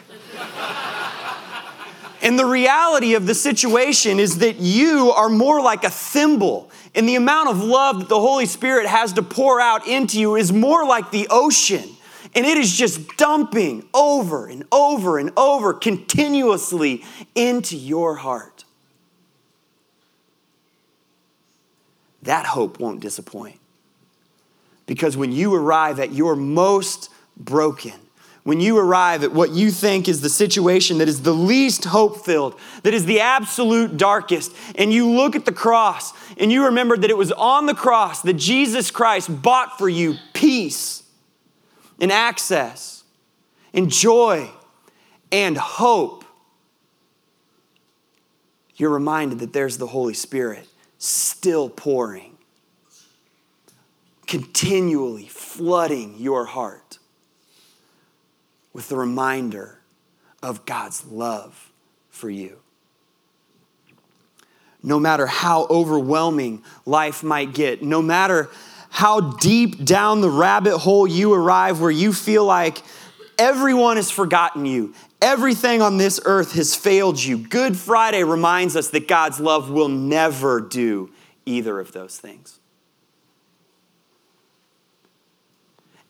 and 2.21 2.37
the 2.37 2.45
reality 2.45 3.15
of 3.15 3.25
the 3.25 3.35
situation 3.35 4.19
is 4.19 4.39
that 4.39 4.57
you 4.57 5.11
are 5.11 5.29
more 5.29 5.61
like 5.61 5.83
a 5.83 5.89
thimble. 5.89 6.69
And 6.93 7.07
the 7.07 7.15
amount 7.15 7.49
of 7.49 7.63
love 7.63 7.99
that 7.99 8.09
the 8.09 8.19
Holy 8.19 8.45
Spirit 8.45 8.85
has 8.85 9.13
to 9.13 9.23
pour 9.23 9.61
out 9.61 9.87
into 9.87 10.19
you 10.19 10.35
is 10.35 10.51
more 10.51 10.85
like 10.85 11.11
the 11.11 11.27
ocean. 11.29 11.89
And 12.33 12.45
it 12.45 12.57
is 12.57 12.75
just 12.75 13.17
dumping 13.17 13.87
over 13.93 14.47
and 14.47 14.63
over 14.71 15.17
and 15.17 15.31
over 15.35 15.73
continuously 15.73 17.03
into 17.35 17.75
your 17.75 18.15
heart. 18.15 18.63
That 22.23 22.45
hope 22.45 22.79
won't 22.79 22.99
disappoint. 22.99 23.59
Because 24.85 25.17
when 25.17 25.31
you 25.31 25.53
arrive 25.53 25.99
at 25.99 26.13
your 26.13 26.35
most 26.35 27.09
broken, 27.35 27.93
when 28.43 28.59
you 28.59 28.77
arrive 28.77 29.23
at 29.23 29.33
what 29.33 29.51
you 29.51 29.69
think 29.69 30.07
is 30.07 30.21
the 30.21 30.29
situation 30.29 30.97
that 30.97 31.07
is 31.07 31.21
the 31.21 31.33
least 31.33 31.85
hope 31.85 32.25
filled, 32.25 32.59
that 32.83 32.93
is 32.93 33.05
the 33.05 33.19
absolute 33.19 33.97
darkest, 33.97 34.55
and 34.75 34.91
you 34.91 35.09
look 35.09 35.35
at 35.35 35.45
the 35.45 35.51
cross 35.51 36.13
and 36.37 36.51
you 36.51 36.65
remember 36.65 36.97
that 36.97 37.09
it 37.09 37.17
was 37.17 37.31
on 37.33 37.67
the 37.67 37.75
cross 37.75 38.21
that 38.23 38.33
Jesus 38.33 38.89
Christ 38.89 39.41
bought 39.41 39.77
for 39.77 39.87
you 39.87 40.15
peace 40.33 41.00
and 42.01 42.11
access 42.11 43.03
and 43.73 43.89
joy 43.89 44.49
and 45.31 45.55
hope, 45.55 46.25
you're 48.75 48.89
reminded 48.89 49.39
that 49.39 49.53
there's 49.53 49.77
the 49.77 49.87
Holy 49.87 50.15
Spirit 50.15 50.67
still 50.97 51.69
pouring, 51.69 52.37
continually 54.25 55.27
flooding 55.27 56.17
your 56.17 56.45
heart 56.45 56.97
with 58.73 58.89
the 58.89 58.95
reminder 58.95 59.79
of 60.41 60.65
God's 60.65 61.05
love 61.05 61.71
for 62.09 62.29
you. 62.29 62.57
No 64.83 64.99
matter 64.99 65.27
how 65.27 65.67
overwhelming 65.69 66.63
life 66.87 67.21
might 67.21 67.53
get, 67.53 67.83
no 67.83 68.01
matter 68.01 68.49
how 68.91 69.31
deep 69.37 69.83
down 69.83 70.21
the 70.21 70.29
rabbit 70.29 70.77
hole 70.77 71.07
you 71.07 71.33
arrive 71.33 71.81
where 71.81 71.89
you 71.89 72.13
feel 72.13 72.45
like 72.45 72.83
everyone 73.39 73.95
has 73.95 74.11
forgotten 74.11 74.65
you, 74.67 74.93
Everything 75.21 75.83
on 75.83 75.97
this 75.97 76.19
earth 76.25 76.53
has 76.53 76.75
failed 76.75 77.21
you. 77.21 77.37
Good 77.37 77.77
Friday 77.77 78.23
reminds 78.23 78.75
us 78.75 78.89
that 78.89 79.07
God's 79.07 79.39
love 79.39 79.69
will 79.69 79.87
never 79.87 80.59
do 80.59 81.11
either 81.45 81.79
of 81.79 81.91
those 81.91 82.17
things. 82.17 82.59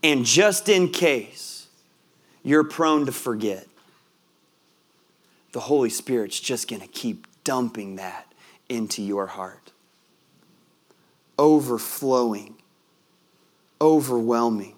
And 0.01 0.23
just 0.23 0.69
in 0.69 0.89
case 0.89 1.67
you're 2.41 2.63
prone 2.63 3.05
to 3.05 3.11
forget, 3.11 3.67
the 5.51 5.59
Holy 5.59 5.89
Spirit's 5.89 6.39
just 6.39 6.69
going 6.69 6.82
to 6.82 6.88
keep 6.88 7.27
dumping 7.43 7.97
that 7.97 8.32
into 8.69 9.01
your 9.01 9.27
heart. 9.27 9.73
Overflowing, 11.38 12.55
overwhelming, 13.82 14.75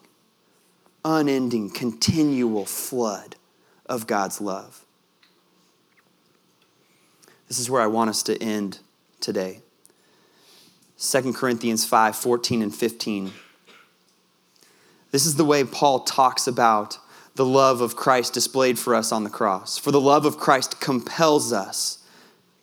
unending, 1.05 1.69
continual 1.69 2.65
flood 2.65 3.35
of 3.85 4.07
God's 4.07 4.41
love. 4.41 4.85
This 7.47 7.59
is 7.59 7.69
where 7.69 7.81
I 7.81 7.87
want 7.87 8.09
us 8.09 8.23
to 8.23 8.41
end 8.41 8.79
today. 9.19 9.59
2 10.97 11.33
Corinthians 11.33 11.85
5 11.85 12.15
14 12.15 12.61
and 12.61 12.73
15. 12.73 13.33
This 15.11 15.25
is 15.27 15.35
the 15.35 15.45
way 15.45 15.63
Paul 15.63 15.99
talks 15.99 16.47
about 16.47 16.97
the 17.35 17.45
love 17.45 17.81
of 17.81 17.95
Christ 17.95 18.33
displayed 18.33 18.79
for 18.79 18.95
us 18.95 19.11
on 19.11 19.23
the 19.23 19.29
cross. 19.29 19.77
For 19.77 19.91
the 19.91 20.01
love 20.01 20.25
of 20.25 20.37
Christ 20.37 20.79
compels 20.79 21.51
us, 21.51 22.02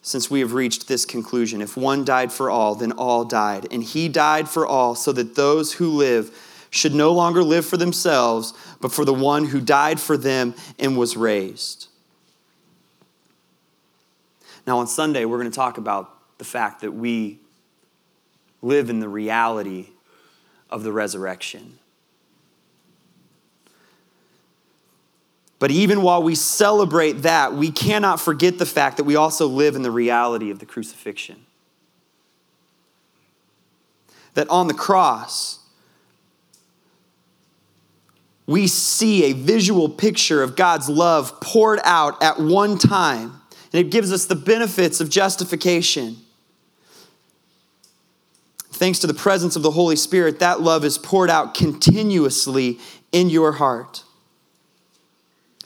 since 0.03 0.31
we 0.31 0.41
have 0.41 0.55
reached 0.55 0.89
this 0.89 1.05
conclusion. 1.05 1.61
If 1.61 1.77
one 1.77 2.05
died 2.05 2.33
for 2.33 2.51
all, 2.51 2.75
then 2.75 2.93
all 2.93 3.25
died. 3.25 3.67
And 3.71 3.83
he 3.83 4.09
died 4.09 4.49
for 4.49 4.67
all, 4.67 4.95
so 4.95 5.13
that 5.13 5.35
those 5.35 5.75
who 5.75 5.91
live 5.91 6.35
should 6.71 6.95
no 6.95 7.13
longer 7.13 7.43
live 7.43 7.67
for 7.67 7.77
themselves, 7.77 8.55
but 8.81 8.93
for 8.93 9.05
the 9.05 9.15
one 9.15 9.47
who 9.47 9.61
died 9.61 10.01
for 10.01 10.17
them 10.17 10.55
and 10.79 10.97
was 10.97 11.17
raised. 11.17 11.89
Now, 14.67 14.79
on 14.79 14.87
Sunday, 14.87 15.25
we're 15.25 15.39
going 15.39 15.51
to 15.51 15.57
talk 15.57 15.79
about 15.79 16.39
the 16.39 16.45
fact 16.45 16.81
that 16.83 16.93
we 16.93 17.41
live 18.63 18.89
in 18.89 19.01
the 19.01 19.09
reality 19.09 19.89
of 20.71 20.83
the 20.85 20.93
resurrection. 20.93 21.79
But 25.61 25.71
even 25.71 26.01
while 26.01 26.23
we 26.23 26.35
celebrate 26.35 27.23
that, 27.23 27.55
we 27.55 27.71
cannot 27.71 28.19
forget 28.19 28.59
the 28.59 28.67
fact 28.67 28.97
that 28.97 29.05
we 29.05 29.15
also 29.15 29.47
live 29.47 29.77
in 29.77 29.83
the 29.83 29.91
reality 29.91 30.51
of 30.51 30.59
the 30.59 30.65
crucifixion. 30.65 31.45
That 34.35 34.49
on 34.49 34.69
the 34.69 34.75
cross, 34.75 35.59
we 38.47 38.67
see 38.67 39.25
a 39.25 39.35
visual 39.35 39.91
picture 39.91 40.43
of 40.43 40.57
God's 40.57 40.89
love 40.89 41.39
poured 41.43 41.81
out 41.85 42.23
at 42.23 42.41
one 42.41 42.79
time, 42.79 43.43
and 43.73 43.87
it 43.87 43.91
gives 43.91 44.13
us 44.13 44.25
the 44.25 44.35
benefits 44.35 44.99
of 44.99 45.11
justification. 45.11 46.17
Thanks 48.71 48.99
to 49.01 49.07
the 49.07 49.13
presence 49.13 49.57
of 49.57 49.63
the 49.63 49.73
Holy 49.73 49.97
Spirit, 49.97 50.39
that 50.39 50.63
love 50.63 50.87
is 50.87 50.97
poured 50.97 51.29
out 51.29 51.53
continuously 51.53 52.79
in 53.13 53.29
your 53.29 53.53
heart. 53.53 54.05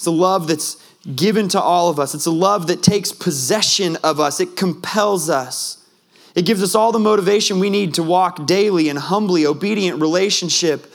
It's 0.05 0.09
a 0.09 0.11
love 0.11 0.49
that's 0.49 0.77
given 1.17 1.49
to 1.49 1.59
all 1.59 1.89
of 1.89 1.99
us. 1.99 2.15
It's 2.15 2.27
a 2.27 2.31
love 2.31 2.67
that 2.67 2.83
takes 2.83 3.11
possession 3.11 3.97
of 4.05 4.21
us. 4.21 4.39
It 4.39 4.55
compels 4.55 5.31
us. 5.31 5.83
It 6.35 6.45
gives 6.45 6.63
us 6.63 6.75
all 6.75 6.93
the 6.93 6.99
motivation 6.99 7.59
we 7.59 7.71
need 7.71 7.95
to 7.95 8.03
walk 8.03 8.45
daily 8.45 8.91
in 8.91 8.97
humbly 8.97 9.47
obedient 9.47 10.03
relationship 10.03 10.93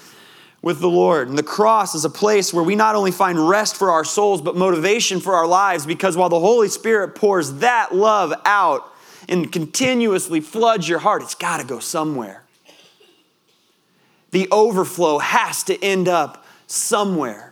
with 0.61 0.79
the 0.79 0.91
Lord. 0.91 1.27
And 1.27 1.39
the 1.39 1.41
cross 1.41 1.95
is 1.95 2.05
a 2.05 2.09
place 2.11 2.53
where 2.53 2.63
we 2.63 2.75
not 2.75 2.93
only 2.93 3.09
find 3.09 3.49
rest 3.49 3.77
for 3.77 3.89
our 3.89 4.03
souls, 4.03 4.43
but 4.43 4.55
motivation 4.55 5.19
for 5.19 5.33
our 5.33 5.47
lives 5.47 5.87
because 5.87 6.15
while 6.15 6.29
the 6.29 6.39
Holy 6.39 6.67
Spirit 6.67 7.15
pours 7.15 7.53
that 7.53 7.95
love 7.95 8.31
out 8.45 8.93
and 9.27 9.51
continuously 9.51 10.39
floods 10.39 10.87
your 10.87 10.99
heart, 10.99 11.23
it's 11.23 11.33
got 11.33 11.59
to 11.59 11.65
go 11.65 11.79
somewhere. 11.79 12.43
The 14.29 14.47
overflow 14.51 15.17
has 15.17 15.63
to 15.63 15.83
end 15.83 16.07
up 16.07 16.45
somewhere. 16.67 17.48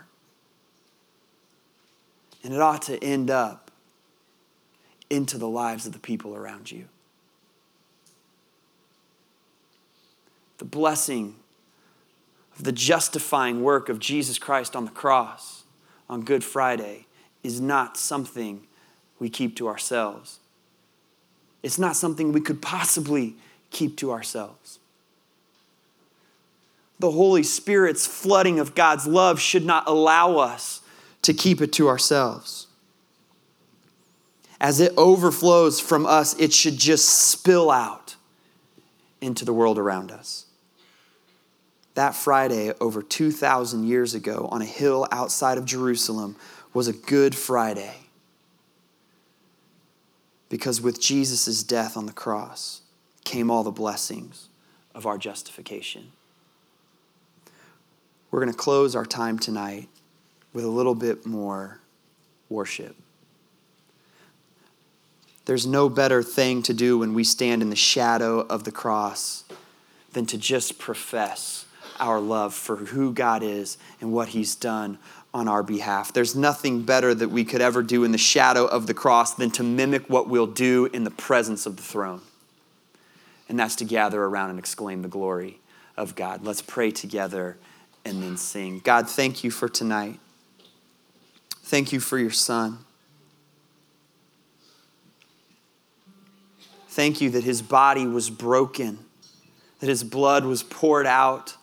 And 2.47 2.55
it 2.55 2.61
ought 2.61 2.83
to 2.83 3.03
end 3.03 3.29
up 3.29 3.71
into 5.09 5.37
the 5.37 5.49
lives 5.49 5.85
of 5.85 5.91
the 5.91 5.99
people 5.99 6.33
around 6.33 6.71
you. 6.71 6.85
The 10.59 10.63
blessing 10.63 11.35
of 12.55 12.63
the 12.63 12.71
justifying 12.71 13.63
work 13.63 13.89
of 13.89 13.99
Jesus 13.99 14.39
Christ 14.39 14.77
on 14.77 14.85
the 14.85 14.91
cross 14.91 15.65
on 16.09 16.21
Good 16.21 16.41
Friday 16.41 17.07
is 17.43 17.59
not 17.59 17.97
something 17.97 18.61
we 19.19 19.29
keep 19.29 19.57
to 19.57 19.67
ourselves. 19.67 20.39
It's 21.63 21.77
not 21.77 21.97
something 21.97 22.31
we 22.31 22.39
could 22.39 22.61
possibly 22.61 23.35
keep 23.71 23.97
to 23.97 24.09
ourselves. 24.09 24.79
The 26.97 27.11
Holy 27.11 27.43
Spirit's 27.43 28.07
flooding 28.07 28.57
of 28.57 28.73
God's 28.73 29.05
love 29.05 29.37
should 29.41 29.65
not 29.65 29.83
allow 29.85 30.37
us 30.37 30.79
to 31.27 31.33
keep 31.33 31.59
it 31.59 31.73
to 31.73 31.89
ourselves. 31.89 32.67
As 34.61 34.79
it 34.79 34.93
overflows 34.95 35.77
from 35.77 36.05
us, 36.05 36.33
it 36.39 36.53
should 36.53 36.77
just 36.77 37.09
spill 37.09 37.69
out 37.69 38.15
into 39.19 39.43
the 39.43 39.51
world 39.51 39.77
around 39.77 40.09
us. 40.09 40.45
That 41.95 42.15
Friday, 42.15 42.71
over 42.79 43.01
2,000 43.01 43.85
years 43.85 44.13
ago, 44.13 44.47
on 44.49 44.61
a 44.61 44.65
hill 44.65 45.05
outside 45.11 45.57
of 45.57 45.65
Jerusalem, 45.65 46.37
was 46.73 46.87
a 46.87 46.93
good 46.93 47.35
Friday. 47.35 47.97
Because 50.47 50.79
with 50.79 51.01
Jesus' 51.01 51.61
death 51.61 51.97
on 51.97 52.05
the 52.05 52.13
cross 52.13 52.83
came 53.25 53.51
all 53.51 53.65
the 53.65 53.71
blessings 53.71 54.47
of 54.95 55.05
our 55.05 55.17
justification. 55.17 56.13
We're 58.31 58.39
going 58.39 58.53
to 58.53 58.57
close 58.57 58.95
our 58.95 59.05
time 59.05 59.37
tonight 59.37 59.89
with 60.53 60.65
a 60.65 60.69
little 60.69 60.95
bit 60.95 61.25
more 61.25 61.79
worship. 62.49 62.95
There's 65.45 65.65
no 65.65 65.87
better 65.87 66.21
thing 66.21 66.61
to 66.63 66.73
do 66.73 66.97
when 66.97 67.13
we 67.13 67.23
stand 67.23 67.61
in 67.61 67.69
the 67.69 67.75
shadow 67.75 68.41
of 68.41 68.65
the 68.65 68.71
cross 68.71 69.45
than 70.11 70.25
to 70.25 70.37
just 70.37 70.77
profess 70.77 71.65
our 71.99 72.19
love 72.19 72.53
for 72.53 72.75
who 72.75 73.13
God 73.13 73.43
is 73.43 73.77
and 74.01 74.11
what 74.11 74.29
He's 74.29 74.55
done 74.55 74.97
on 75.33 75.47
our 75.47 75.63
behalf. 75.63 76.11
There's 76.11 76.35
nothing 76.35 76.81
better 76.81 77.13
that 77.13 77.29
we 77.29 77.45
could 77.45 77.61
ever 77.61 77.81
do 77.81 78.03
in 78.03 78.11
the 78.11 78.17
shadow 78.17 78.65
of 78.65 78.87
the 78.87 78.93
cross 78.93 79.35
than 79.35 79.51
to 79.51 79.63
mimic 79.63 80.09
what 80.09 80.27
we'll 80.27 80.47
do 80.47 80.87
in 80.87 81.03
the 81.03 81.11
presence 81.11 81.65
of 81.65 81.77
the 81.77 81.83
throne. 81.83 82.21
And 83.47 83.57
that's 83.59 83.75
to 83.77 83.85
gather 83.85 84.21
around 84.23 84.49
and 84.49 84.59
exclaim 84.59 85.01
the 85.01 85.07
glory 85.07 85.59
of 85.95 86.15
God. 86.15 86.43
Let's 86.43 86.61
pray 86.61 86.91
together 86.91 87.57
and 88.03 88.21
then 88.21 88.37
sing. 88.37 88.79
God, 88.79 89.09
thank 89.09 89.43
you 89.43 89.51
for 89.51 89.69
tonight. 89.69 90.19
Thank 91.67 91.91
you 91.91 91.99
for 91.99 92.17
your 92.17 92.31
son. 92.31 92.77
Thank 96.87 97.19
you 97.19 97.29
that 97.31 97.43
his 97.43 97.61
body 97.61 98.07
was 98.07 98.29
broken, 98.29 98.99
that 99.81 99.87
his 99.87 100.01
blood 100.01 100.45
was 100.45 100.63
poured 100.63 101.05
out. 101.05 101.57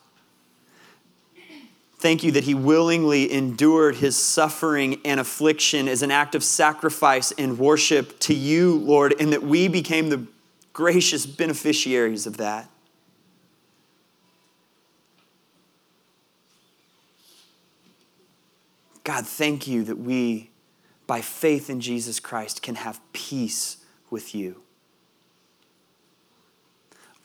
Thank 1.97 2.23
you 2.23 2.31
that 2.33 2.43
he 2.43 2.53
willingly 2.53 3.33
endured 3.33 3.95
his 3.95 4.15
suffering 4.15 5.01
and 5.03 5.19
affliction 5.19 5.87
as 5.87 6.03
an 6.03 6.11
act 6.11 6.35
of 6.35 6.43
sacrifice 6.43 7.31
and 7.31 7.57
worship 7.57 8.19
to 8.19 8.35
you, 8.35 8.75
Lord, 8.75 9.15
and 9.19 9.33
that 9.33 9.41
we 9.41 9.67
became 9.67 10.09
the 10.09 10.27
gracious 10.71 11.25
beneficiaries 11.25 12.27
of 12.27 12.37
that. 12.37 12.69
God, 19.05 19.25
thank 19.27 19.67
you 19.67 19.83
that 19.83 19.99
we, 19.99 20.49
by 21.05 21.21
faith 21.21 21.69
in 21.69 21.79
Jesus 21.79 22.19
Christ, 22.19 22.63
can 22.63 22.73
have 22.73 22.99
peace 23.13 23.77
with 24.09 24.33
you. 24.33 24.61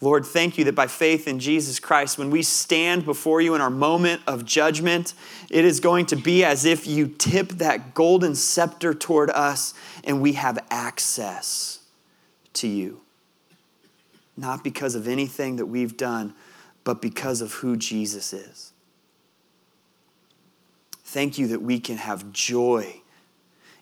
Lord, 0.02 0.26
thank 0.26 0.58
you 0.58 0.64
that 0.64 0.74
by 0.74 0.86
faith 0.86 1.26
in 1.26 1.38
Jesus 1.38 1.80
Christ, 1.80 2.18
when 2.18 2.30
we 2.30 2.42
stand 2.42 3.06
before 3.06 3.40
you 3.40 3.54
in 3.54 3.62
our 3.62 3.70
moment 3.70 4.20
of 4.26 4.44
judgment, 4.44 5.14
it 5.50 5.64
is 5.64 5.80
going 5.80 6.06
to 6.06 6.16
be 6.16 6.44
as 6.44 6.66
if 6.66 6.86
you 6.86 7.08
tip 7.08 7.48
that 7.52 7.94
golden 7.94 8.34
scepter 8.34 8.92
toward 8.92 9.30
us 9.30 9.72
and 10.04 10.20
we 10.20 10.34
have 10.34 10.58
access 10.70 11.80
to 12.54 12.68
you. 12.68 13.00
Not 14.36 14.62
because 14.62 14.94
of 14.94 15.08
anything 15.08 15.56
that 15.56 15.66
we've 15.66 15.96
done, 15.96 16.34
but 16.84 17.00
because 17.00 17.40
of 17.40 17.54
who 17.54 17.76
Jesus 17.76 18.34
is. 18.34 18.72
Thank 21.10 21.38
you 21.38 21.48
that 21.48 21.60
we 21.60 21.80
can 21.80 21.96
have 21.96 22.32
joy 22.32 23.02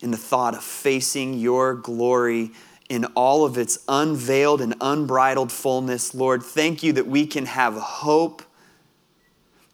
in 0.00 0.12
the 0.12 0.16
thought 0.16 0.54
of 0.54 0.64
facing 0.64 1.34
your 1.34 1.74
glory 1.74 2.52
in 2.88 3.04
all 3.14 3.44
of 3.44 3.58
its 3.58 3.80
unveiled 3.86 4.62
and 4.62 4.74
unbridled 4.80 5.52
fullness. 5.52 6.14
Lord, 6.14 6.42
thank 6.42 6.82
you 6.82 6.94
that 6.94 7.06
we 7.06 7.26
can 7.26 7.44
have 7.44 7.74
hope 7.74 8.42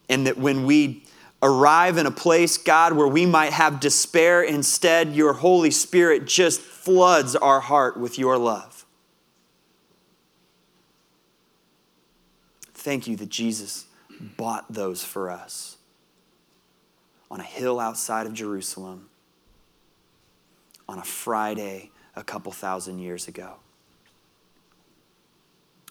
and 0.09 0.27
that 0.27 0.37
when 0.37 0.67
we 0.67 1.05
arrive 1.45 1.97
in 1.97 2.07
a 2.07 2.11
place, 2.11 2.59
God, 2.59 2.95
where 2.95 3.07
we 3.07 3.25
might 3.25 3.53
have 3.53 3.79
despair. 3.79 4.43
Instead, 4.43 5.15
your 5.15 5.35
Holy 5.35 5.71
Spirit 5.71 6.27
just 6.27 6.61
floods 6.61 7.37
our 7.37 7.61
heart 7.61 7.97
with 7.97 8.19
your 8.19 8.37
love. 8.37 8.85
Thank 12.73 13.07
you 13.07 13.15
that 13.15 13.29
Jesus 13.29 13.87
bought 14.37 14.73
those 14.73 15.05
for 15.05 15.31
us 15.31 15.74
on 17.35 17.41
a 17.41 17.43
hill 17.43 17.81
outside 17.81 18.29
of 18.29 18.33
Jerusalem 18.33 19.09
on 20.89 21.01
a 21.01 21.05
Friday 21.05 21.91
a 22.15 22.23
couple 22.23 22.53
thousand 22.53 23.01
years 23.01 23.27
ago. 23.27 23.55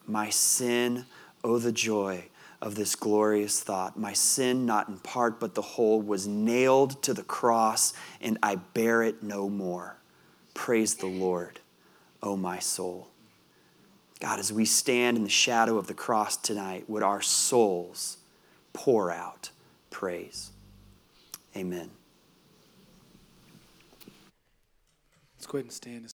My 0.07 0.29
sin, 0.29 1.05
oh, 1.43 1.59
the 1.59 1.73
joy 1.73 2.29
of 2.61 2.75
this 2.75 2.95
glorious 2.95 3.59
thought. 3.59 3.99
My 3.99 4.13
sin, 4.13 4.65
not 4.65 4.87
in 4.87 4.99
part, 4.99 5.41
but 5.41 5.53
the 5.53 5.61
whole, 5.61 6.01
was 6.01 6.25
nailed 6.25 7.03
to 7.03 7.13
the 7.13 7.23
cross, 7.23 7.93
and 8.21 8.37
I 8.41 8.55
bear 8.55 9.03
it 9.03 9.21
no 9.21 9.49
more. 9.49 9.97
Praise 10.53 10.95
the 10.95 11.07
Lord, 11.07 11.59
O 12.21 12.37
my 12.37 12.59
soul. 12.59 13.09
God, 14.21 14.39
as 14.39 14.53
we 14.53 14.63
stand 14.63 15.17
in 15.17 15.23
the 15.23 15.29
shadow 15.29 15.77
of 15.77 15.87
the 15.87 15.93
cross 15.93 16.37
tonight, 16.37 16.89
would 16.89 17.03
our 17.03 17.21
souls 17.21 18.19
pour 18.71 19.11
out 19.11 19.49
praise. 19.89 20.52
Amen. 21.55 21.89
Let's 25.35 25.45
go 25.45 25.57
ahead 25.57 25.65
and 25.65 25.73
stand. 25.73 26.03